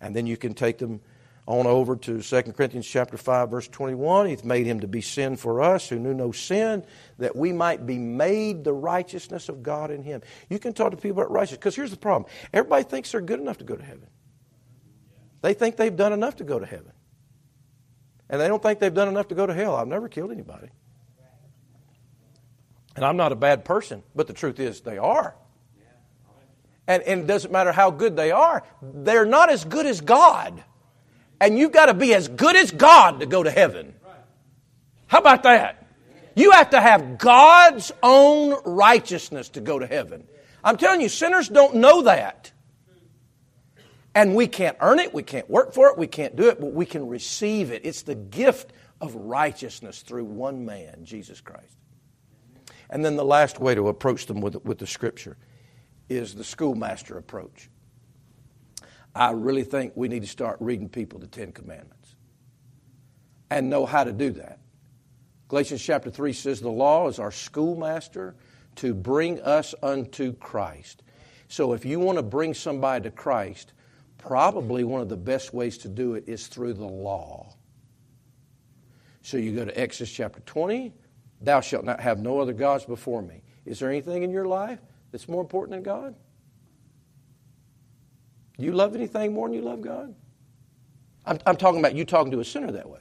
And 0.00 0.14
then 0.14 0.26
you 0.26 0.36
can 0.36 0.54
take 0.54 0.78
them 0.78 1.00
on 1.46 1.66
over 1.66 1.96
to 1.96 2.22
2 2.22 2.42
Corinthians 2.52 2.86
chapter 2.86 3.18
5 3.18 3.50
verse 3.50 3.68
21 3.68 4.28
he's 4.28 4.44
made 4.44 4.64
him 4.64 4.80
to 4.80 4.88
be 4.88 5.02
sin 5.02 5.36
for 5.36 5.60
us 5.60 5.86
who 5.90 5.98
knew 5.98 6.14
no 6.14 6.32
sin 6.32 6.82
that 7.18 7.36
we 7.36 7.52
might 7.52 7.84
be 7.84 7.98
made 7.98 8.64
the 8.64 8.72
righteousness 8.72 9.50
of 9.50 9.62
God 9.62 9.90
in 9.90 10.02
him. 10.02 10.22
You 10.48 10.58
can 10.58 10.72
talk 10.72 10.92
to 10.92 10.96
people 10.96 11.20
about 11.20 11.30
righteousness 11.32 11.58
because 11.58 11.76
here's 11.76 11.90
the 11.90 11.96
problem. 11.96 12.30
Everybody 12.52 12.84
thinks 12.84 13.12
they're 13.12 13.20
good 13.20 13.40
enough 13.40 13.58
to 13.58 13.64
go 13.64 13.76
to 13.76 13.84
heaven. 13.84 14.06
They 15.42 15.52
think 15.52 15.76
they've 15.76 15.94
done 15.94 16.12
enough 16.12 16.36
to 16.36 16.44
go 16.44 16.58
to 16.58 16.66
heaven. 16.66 16.92
And 18.30 18.40
they 18.40 18.48
don't 18.48 18.62
think 18.62 18.78
they've 18.78 18.94
done 18.94 19.08
enough 19.08 19.28
to 19.28 19.34
go 19.34 19.44
to 19.44 19.52
hell. 19.52 19.74
I've 19.74 19.88
never 19.88 20.08
killed 20.08 20.30
anybody 20.30 20.70
and 22.96 23.04
I'm 23.04 23.16
not 23.16 23.32
a 23.32 23.36
bad 23.36 23.64
person 23.64 24.02
but 24.14 24.26
the 24.26 24.32
truth 24.32 24.60
is 24.60 24.80
they 24.80 24.98
are 24.98 25.34
and, 26.86 27.02
and 27.02 27.20
it 27.22 27.26
doesn't 27.26 27.50
matter 27.50 27.72
how 27.72 27.90
good 27.90 28.16
they 28.16 28.30
are 28.30 28.62
they're 28.82 29.26
not 29.26 29.50
as 29.50 29.64
good 29.64 29.86
as 29.86 30.00
God 30.00 30.62
and 31.40 31.58
you've 31.58 31.72
got 31.72 31.86
to 31.86 31.94
be 31.94 32.14
as 32.14 32.28
good 32.28 32.56
as 32.56 32.70
God 32.70 33.20
to 33.20 33.26
go 33.26 33.42
to 33.42 33.50
heaven. 33.50 33.94
How 35.06 35.18
about 35.18 35.42
that? 35.42 35.86
You 36.34 36.52
have 36.52 36.70
to 36.70 36.80
have 36.80 37.18
God's 37.18 37.92
own 38.02 38.56
righteousness 38.64 39.50
to 39.50 39.60
go 39.60 39.78
to 39.78 39.86
heaven. 39.86 40.26
I'm 40.62 40.76
telling 40.76 41.00
you, 41.00 41.08
sinners 41.08 41.48
don't 41.48 41.76
know 41.76 42.02
that. 42.02 42.50
And 44.14 44.34
we 44.34 44.46
can't 44.46 44.76
earn 44.80 45.00
it, 45.00 45.12
we 45.12 45.22
can't 45.22 45.50
work 45.50 45.74
for 45.74 45.88
it, 45.88 45.98
we 45.98 46.06
can't 46.06 46.36
do 46.36 46.48
it, 46.48 46.60
but 46.60 46.72
we 46.72 46.86
can 46.86 47.08
receive 47.08 47.72
it. 47.72 47.82
It's 47.84 48.02
the 48.02 48.14
gift 48.14 48.72
of 49.00 49.14
righteousness 49.14 50.02
through 50.02 50.24
one 50.24 50.64
man, 50.64 51.04
Jesus 51.04 51.40
Christ. 51.40 51.76
And 52.90 53.04
then 53.04 53.16
the 53.16 53.24
last 53.24 53.60
way 53.60 53.74
to 53.74 53.88
approach 53.88 54.26
them 54.26 54.40
with, 54.40 54.64
with 54.64 54.78
the 54.78 54.86
scripture 54.86 55.36
is 56.08 56.34
the 56.34 56.44
schoolmaster 56.44 57.16
approach. 57.18 57.70
I 59.14 59.30
really 59.30 59.64
think 59.64 59.92
we 59.94 60.08
need 60.08 60.22
to 60.22 60.28
start 60.28 60.58
reading 60.60 60.88
people 60.88 61.18
the 61.18 61.26
Ten 61.26 61.52
Commandments 61.52 62.16
and 63.50 63.70
know 63.70 63.86
how 63.86 64.04
to 64.04 64.12
do 64.12 64.32
that. 64.32 64.58
Galatians 65.48 65.82
chapter 65.82 66.10
3 66.10 66.32
says, 66.32 66.60
The 66.60 66.68
law 66.68 67.08
is 67.08 67.18
our 67.18 67.30
schoolmaster 67.30 68.34
to 68.76 68.92
bring 68.92 69.40
us 69.42 69.74
unto 69.82 70.32
Christ. 70.32 71.02
So 71.48 71.72
if 71.72 71.84
you 71.84 72.00
want 72.00 72.18
to 72.18 72.22
bring 72.22 72.54
somebody 72.54 73.04
to 73.04 73.10
Christ, 73.10 73.72
probably 74.18 74.82
one 74.82 75.00
of 75.00 75.08
the 75.08 75.16
best 75.16 75.54
ways 75.54 75.78
to 75.78 75.88
do 75.88 76.14
it 76.14 76.24
is 76.26 76.48
through 76.48 76.74
the 76.74 76.84
law. 76.84 77.54
So 79.22 79.36
you 79.36 79.54
go 79.54 79.64
to 79.64 79.80
Exodus 79.80 80.12
chapter 80.12 80.40
20, 80.40 80.92
Thou 81.40 81.60
shalt 81.60 81.84
not 81.84 82.00
have 82.00 82.20
no 82.20 82.40
other 82.40 82.52
gods 82.52 82.84
before 82.84 83.22
me. 83.22 83.42
Is 83.64 83.78
there 83.78 83.90
anything 83.90 84.22
in 84.22 84.30
your 84.30 84.46
life 84.46 84.80
that's 85.10 85.28
more 85.28 85.40
important 85.40 85.72
than 85.72 85.82
God? 85.82 86.14
Do 88.58 88.64
you 88.64 88.72
love 88.72 88.94
anything 88.94 89.32
more 89.32 89.48
than 89.48 89.54
you 89.54 89.62
love 89.62 89.80
God? 89.80 90.14
I'm, 91.26 91.38
I'm 91.46 91.56
talking 91.56 91.80
about 91.80 91.94
you 91.94 92.04
talking 92.04 92.30
to 92.32 92.40
a 92.40 92.44
sinner 92.44 92.70
that 92.72 92.88
way. 92.88 93.00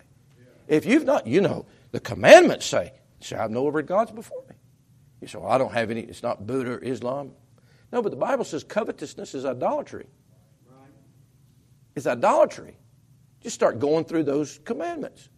If 0.68 0.86
you've 0.86 1.06
not, 1.06 1.28
you 1.28 1.42
know, 1.42 1.66
the 1.92 2.00
commandments 2.00 2.66
say, 2.66 2.94
shall 3.20 3.40
have 3.40 3.52
no 3.52 3.68
other 3.68 3.82
gods 3.82 4.12
before 4.12 4.44
me. 4.50 4.56
You 5.22 5.28
say, 5.28 5.38
well, 5.38 5.52
I 5.52 5.58
don't 5.58 5.74
have 5.74 5.92
any, 5.92 6.02
it's 6.02 6.24
not 6.24 6.46
Buddha 6.48 6.72
or 6.72 6.80
Islam. 6.80 7.32
No, 7.92 8.02
but 8.02 8.10
the 8.10 8.18
Bible 8.18 8.44
says 8.44 8.64
covetousness 8.64 9.36
is 9.36 9.46
idolatry. 9.46 10.08
It's 11.96 12.08
idolatry. 12.08 12.76
Just 13.42 13.54
start 13.56 13.80
going 13.80 14.06
through 14.06 14.24
those 14.24 14.60
commandments. 14.66 15.30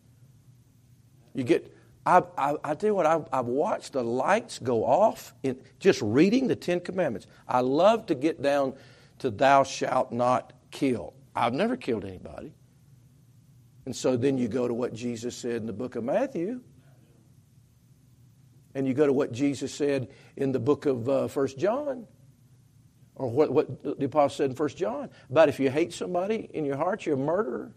You 1.34 1.44
get, 1.44 1.75
I, 2.06 2.22
I, 2.38 2.56
I 2.64 2.76
tell 2.76 2.90
you 2.90 2.96
what, 2.96 3.08
I've, 3.08 3.26
I've, 3.34 3.48
watched 3.48 3.94
the 3.94 4.04
lights 4.04 4.60
go 4.60 4.86
off 4.86 5.34
in 5.42 5.60
just 5.80 6.02
reading 6.04 6.48
the 6.48 6.56
Ten 6.56 6.80
Commandments. 6.80 7.26
I 7.48 7.62
love 7.62 8.06
to 8.08 8.16
get 8.16 8.42
down 8.42 8.76
to 9.20 9.32
thou 9.32 9.64
shalt 9.64 10.12
not 10.12 10.54
kill. 10.70 11.14
I've 11.36 11.54
never 11.54 11.76
killed 11.76 12.06
anybody. 12.06 12.54
And 13.86 13.96
so 13.96 14.18
then 14.18 14.38
you 14.38 14.48
go 14.48 14.68
to 14.68 14.74
what 14.74 14.94
Jesus 14.94 15.36
said 15.36 15.58
in 15.58 15.66
the 15.66 15.74
book 15.74 15.96
of 15.96 16.04
Matthew. 16.04 16.62
And 18.76 18.88
you 18.88 18.94
go 18.94 19.08
to 19.08 19.14
what 19.14 19.32
Jesus 19.32 19.74
said 19.74 20.10
in 20.36 20.52
the 20.52 20.60
book 20.60 20.86
of 20.86 21.08
uh, 21.08 21.28
1 21.28 21.48
John. 21.58 22.08
Or 23.16 23.30
what, 23.30 23.52
what 23.52 24.00
the 24.00 24.06
apostle 24.06 24.38
said 24.38 24.50
in 24.52 24.56
1 24.56 24.70
John. 24.70 25.10
About 25.30 25.50
if 25.50 25.60
you 25.60 25.72
hate 25.72 25.94
somebody 25.94 26.50
in 26.54 26.66
your 26.66 26.78
heart, 26.78 27.06
you're 27.06 27.16
a 27.16 27.18
murderer. 27.18 27.74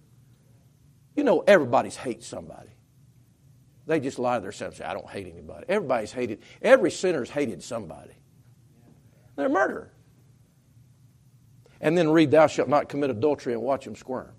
You 1.15 1.25
know, 1.25 1.45
everybody's 1.47 1.97
hates 1.97 2.27
somebody. 2.27 2.71
They 3.89 3.99
just 3.99 4.19
lie 4.19 4.37
to 4.37 4.43
themselves 4.43 4.81
I 4.81 4.93
don't 4.93 5.09
hate 5.09 5.27
anybody. 5.27 5.67
Everybody's 5.69 6.13
hated. 6.13 6.43
Every 6.63 6.91
sinner's 6.91 7.31
hated 7.31 7.63
somebody. 7.63 8.13
They're 9.35 9.47
a 9.47 9.51
murderer 9.51 9.91
and 11.81 11.97
then 11.97 12.11
read, 12.11 12.31
Thou 12.31 12.47
shalt 12.47 12.69
not 12.69 12.89
commit 12.89 13.11
adultery, 13.11 13.53
and 13.53 13.63
watch 13.63 13.85
them 13.85 13.97
squirm. 13.97 14.31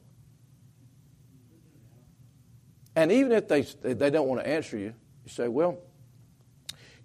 And 2.95 3.12
even 3.12 3.31
if 3.31 3.47
they, 3.47 3.62
they 3.62 4.09
don't 4.09 4.27
want 4.27 4.41
to 4.41 4.47
answer 4.47 4.77
you, 4.77 4.93
you 5.23 5.29
say, 5.29 5.47
Well, 5.47 5.79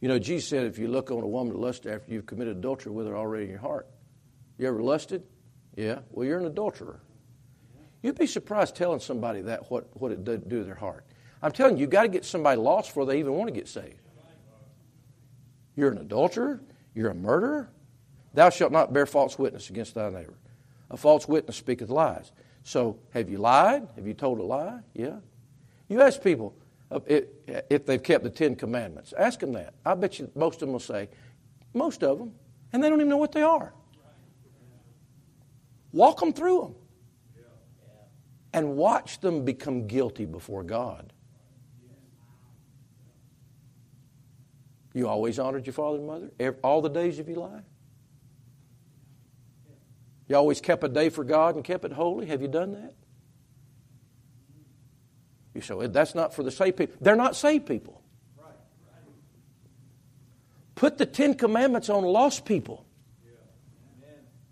you 0.00 0.08
know, 0.08 0.18
Jesus 0.18 0.48
said 0.48 0.66
if 0.66 0.78
you 0.78 0.88
look 0.88 1.10
on 1.10 1.22
a 1.22 1.26
woman 1.26 1.54
to 1.54 1.58
lust 1.58 1.86
after 1.86 2.12
you've 2.12 2.26
committed 2.26 2.58
adultery 2.58 2.92
with 2.92 3.06
her 3.06 3.16
already 3.16 3.44
in 3.44 3.50
your 3.50 3.60
heart. 3.60 3.88
You 4.58 4.68
ever 4.68 4.82
lusted? 4.82 5.22
Yeah. 5.76 6.00
Well, 6.10 6.26
you're 6.26 6.38
an 6.38 6.46
adulterer. 6.46 7.00
You'd 8.02 8.18
be 8.18 8.26
surprised 8.26 8.76
telling 8.76 9.00
somebody 9.00 9.40
that 9.42 9.70
what, 9.70 9.88
what 9.98 10.12
it 10.12 10.24
did 10.24 10.48
do 10.48 10.58
to 10.58 10.64
their 10.64 10.74
heart. 10.74 11.06
I'm 11.44 11.52
telling 11.52 11.76
you, 11.76 11.82
you've 11.82 11.90
got 11.90 12.04
to 12.04 12.08
get 12.08 12.24
somebody 12.24 12.58
lost 12.58 12.88
before 12.88 13.04
they 13.04 13.18
even 13.18 13.34
want 13.34 13.48
to 13.48 13.54
get 13.54 13.68
saved. 13.68 14.00
You're 15.76 15.90
an 15.90 15.98
adulterer. 15.98 16.62
You're 16.94 17.10
a 17.10 17.14
murderer. 17.14 17.68
Thou 18.32 18.48
shalt 18.48 18.72
not 18.72 18.94
bear 18.94 19.04
false 19.04 19.38
witness 19.38 19.68
against 19.68 19.94
thy 19.94 20.08
neighbor. 20.08 20.38
A 20.90 20.96
false 20.96 21.28
witness 21.28 21.56
speaketh 21.56 21.90
lies. 21.90 22.32
So, 22.62 22.98
have 23.10 23.28
you 23.28 23.36
lied? 23.36 23.86
Have 23.96 24.06
you 24.06 24.14
told 24.14 24.38
a 24.38 24.42
lie? 24.42 24.80
Yeah. 24.94 25.16
You 25.88 26.00
ask 26.00 26.22
people 26.22 26.56
uh, 26.90 27.00
if 27.06 27.84
they've 27.84 28.02
kept 28.02 28.24
the 28.24 28.30
Ten 28.30 28.56
Commandments. 28.56 29.12
Ask 29.18 29.40
them 29.40 29.52
that. 29.52 29.74
I 29.84 29.94
bet 29.96 30.18
you 30.18 30.30
most 30.34 30.56
of 30.56 30.60
them 30.60 30.72
will 30.72 30.80
say, 30.80 31.10
most 31.74 32.02
of 32.02 32.18
them, 32.18 32.32
and 32.72 32.82
they 32.82 32.88
don't 32.88 33.00
even 33.00 33.10
know 33.10 33.18
what 33.18 33.32
they 33.32 33.42
are. 33.42 33.74
Walk 35.92 36.20
them 36.20 36.32
through 36.32 36.60
them 36.62 36.74
and 38.54 38.76
watch 38.76 39.20
them 39.20 39.44
become 39.44 39.86
guilty 39.86 40.24
before 40.24 40.62
God. 40.62 41.12
You 44.94 45.08
always 45.08 45.38
honored 45.40 45.66
your 45.66 45.72
father 45.74 45.98
and 45.98 46.06
mother 46.06 46.56
all 46.62 46.80
the 46.80 46.88
days 46.88 47.18
of 47.18 47.28
your 47.28 47.38
life? 47.38 47.64
You 50.28 50.36
always 50.36 50.60
kept 50.60 50.82
a 50.84 50.88
day 50.88 51.10
for 51.10 51.24
God 51.24 51.56
and 51.56 51.64
kept 51.64 51.84
it 51.84 51.92
holy. 51.92 52.26
Have 52.26 52.40
you 52.40 52.48
done 52.48 52.72
that? 52.72 52.94
You 55.52 55.60
say, 55.60 55.86
that's 55.88 56.14
not 56.14 56.32
for 56.32 56.42
the 56.42 56.50
saved 56.50 56.78
people. 56.78 56.96
They're 57.00 57.16
not 57.16 57.36
saved 57.36 57.66
people. 57.66 58.00
Put 60.74 60.98
the 60.98 61.06
Ten 61.06 61.34
Commandments 61.34 61.88
on 61.88 62.04
lost 62.04 62.44
people. 62.44 62.86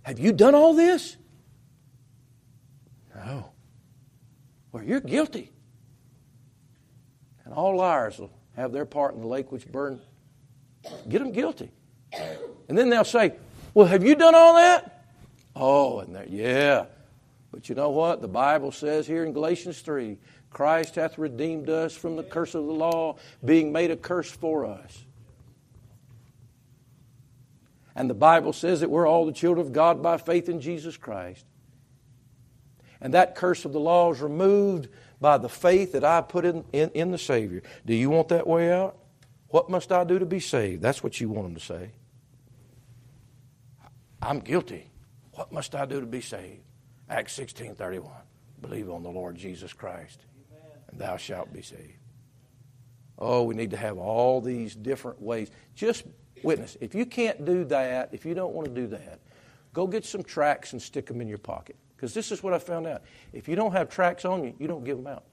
Have 0.03 0.19
you 0.19 0.33
done 0.33 0.55
all 0.55 0.75
this? 0.75 1.17
No. 3.15 3.53
Well, 4.73 4.83
you're 4.83 5.01
guilty. 5.01 5.51
And 7.45 7.55
all 7.55 7.77
liars 7.77 8.19
will 8.19 8.33
have 8.57 8.73
their 8.73 8.85
part 8.85 9.15
in 9.15 9.21
the 9.21 9.27
lake 9.27 9.51
which 9.53 9.67
burn. 9.67 10.01
Get 11.09 11.21
them 11.21 11.33
guilty. 11.33 11.71
And 12.69 12.77
then 12.77 12.91
they'll 12.91 13.05
say, 13.05 13.35
Well, 13.75 13.87
have 13.87 14.05
you 14.05 14.15
done 14.15 14.35
all 14.35 14.55
that? 14.55 15.05
Oh, 15.55 16.01
and 16.01 16.29
yeah. 16.31 16.87
But 17.51 17.69
you 17.69 17.75
know 17.75 17.91
what? 17.91 18.23
The 18.23 18.29
Bible 18.29 18.73
says 18.73 19.07
here 19.07 19.25
in 19.25 19.33
Galatians 19.33 19.81
3 19.81 20.19
Christ 20.51 20.97
hath 20.97 21.19
redeemed 21.19 21.71
us 21.71 21.95
from 21.95 22.17
the 22.17 22.23
curse 22.23 22.55
of 22.55 22.67
the 22.67 22.73
law, 22.73 23.17
being 23.45 23.73
made 23.73 23.91
a 23.91 23.97
curse 23.97 24.31
for 24.31 24.67
us. 24.67 25.05
And 27.95 28.09
the 28.09 28.15
Bible 28.15 28.53
says 28.53 28.81
that 28.81 28.91
we're 28.91 29.07
all 29.07 29.27
the 29.27 29.33
children 29.33 29.67
of 29.67 29.73
God 29.73 30.03
by 30.03 30.17
faith 30.19 30.49
in 30.49 30.61
Jesus 30.61 30.97
Christ. 30.97 31.45
And 33.01 33.15
that 33.15 33.35
curse 33.35 33.65
of 33.65 33.73
the 33.73 33.81
law 33.81 34.13
is 34.13 34.21
removed 34.21 34.89
by 35.21 35.39
the 35.39 35.49
faith 35.49 35.93
that 35.93 36.05
I 36.05 36.21
put 36.21 36.45
in, 36.45 36.65
in, 36.73 36.91
in 36.91 37.11
the 37.11 37.19
Savior. 37.19 37.63
Do 37.85 37.95
you 37.95 38.11
want 38.11 38.29
that 38.29 38.47
way 38.47 38.73
out? 38.73 38.97
What 39.53 39.69
must 39.69 39.93
I 39.93 40.03
do 40.05 40.19
to 40.19 40.25
be 40.25 40.41
saved? 40.41 40.81
That's 40.81 41.03
what 41.03 41.21
you 41.21 41.29
want 41.29 41.47
them 41.49 41.55
to 41.57 41.61
say. 41.61 41.91
I'm 44.23 44.41
guilty. 44.41 44.91
What 45.33 45.53
must 45.53 45.75
I 45.75 45.85
do 45.85 46.01
to 46.01 46.07
be 46.07 46.23
saved? 46.23 46.63
Acts 47.11 47.35
16 47.35 47.75
31. 47.75 48.11
Believe 48.63 48.89
on 48.89 49.03
the 49.03 49.11
Lord 49.11 49.37
Jesus 49.37 49.75
Christ, 49.75 50.25
and 50.89 50.99
thou 50.99 51.19
shalt 51.19 51.53
be 51.53 51.61
saved. 51.61 51.99
Oh, 53.19 53.43
we 53.43 53.55
need 53.55 53.73
to 53.73 53.77
have 53.77 53.99
all 53.99 54.41
these 54.41 54.75
different 54.75 55.21
ways. 55.21 55.51
Just 55.75 56.05
witness. 56.43 56.79
If 56.81 56.95
you 56.95 57.05
can't 57.05 57.45
do 57.45 57.65
that, 57.65 58.09
if 58.13 58.25
you 58.25 58.33
don't 58.33 58.55
want 58.55 58.69
to 58.69 58.75
do 58.75 58.87
that, 58.87 59.21
go 59.75 59.87
get 59.87 60.07
some 60.07 60.23
tracts 60.23 60.73
and 60.73 60.81
stick 60.81 61.05
them 61.05 61.21
in 61.21 61.29
your 61.29 61.37
pocket. 61.37 61.77
Because 61.95 62.15
this 62.15 62.33
is 62.33 62.43
what 62.43 62.55
I 62.55 62.59
found 62.59 62.87
out. 62.87 63.03
If 63.35 63.49
you 63.49 63.57
don't 63.57 63.73
have 63.73 63.91
tracts 63.91 64.25
on 64.25 64.45
you, 64.45 64.55
you 64.59 64.67
don't 64.67 64.83
give 64.83 64.97
them 64.97 65.09
out. 65.09 65.25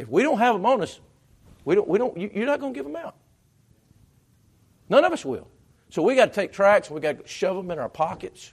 If 0.00 0.08
we 0.08 0.22
don't 0.22 0.38
have 0.38 0.54
them 0.54 0.64
on 0.64 0.82
us, 0.82 0.98
we 1.64 1.74
don't, 1.74 1.86
we 1.86 1.98
don't, 1.98 2.16
you're 2.16 2.46
not 2.46 2.58
going 2.58 2.72
to 2.72 2.78
give 2.78 2.86
them 2.86 2.96
out. 2.96 3.16
None 4.88 5.04
of 5.04 5.12
us 5.12 5.24
will. 5.24 5.46
So 5.90 6.02
we 6.02 6.14
got 6.14 6.26
to 6.26 6.32
take 6.32 6.52
tracts, 6.52 6.90
we 6.90 7.00
got 7.00 7.18
to 7.18 7.28
shove 7.28 7.56
them 7.56 7.70
in 7.70 7.78
our 7.78 7.88
pockets, 7.88 8.52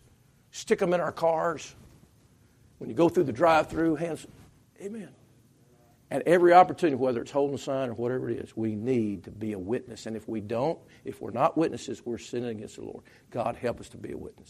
stick 0.51 0.79
them 0.79 0.93
in 0.93 0.99
our 0.99 1.11
cars. 1.11 1.75
When 2.79 2.89
you 2.89 2.95
go 2.95 3.09
through 3.09 3.23
the 3.23 3.33
drive-through, 3.33 3.95
hands, 3.95 4.27
amen. 4.81 5.09
At 6.11 6.27
every 6.27 6.53
opportunity, 6.53 6.95
whether 6.95 7.21
it's 7.21 7.31
holding 7.31 7.55
a 7.55 7.57
sign 7.57 7.89
or 7.89 7.93
whatever 7.93 8.29
it 8.29 8.37
is, 8.37 8.55
we 8.55 8.75
need 8.75 9.23
to 9.23 9.31
be 9.31 9.53
a 9.53 9.59
witness. 9.59 10.05
And 10.05 10.15
if 10.15 10.27
we 10.27 10.41
don't, 10.41 10.79
if 11.05 11.21
we're 11.21 11.31
not 11.31 11.57
witnesses, 11.57 12.05
we're 12.05 12.17
sinning 12.17 12.49
against 12.49 12.75
the 12.75 12.83
Lord. 12.83 13.03
God 13.31 13.55
help 13.55 13.79
us 13.79 13.89
to 13.89 13.97
be 13.97 14.11
a 14.11 14.17
witness. 14.17 14.45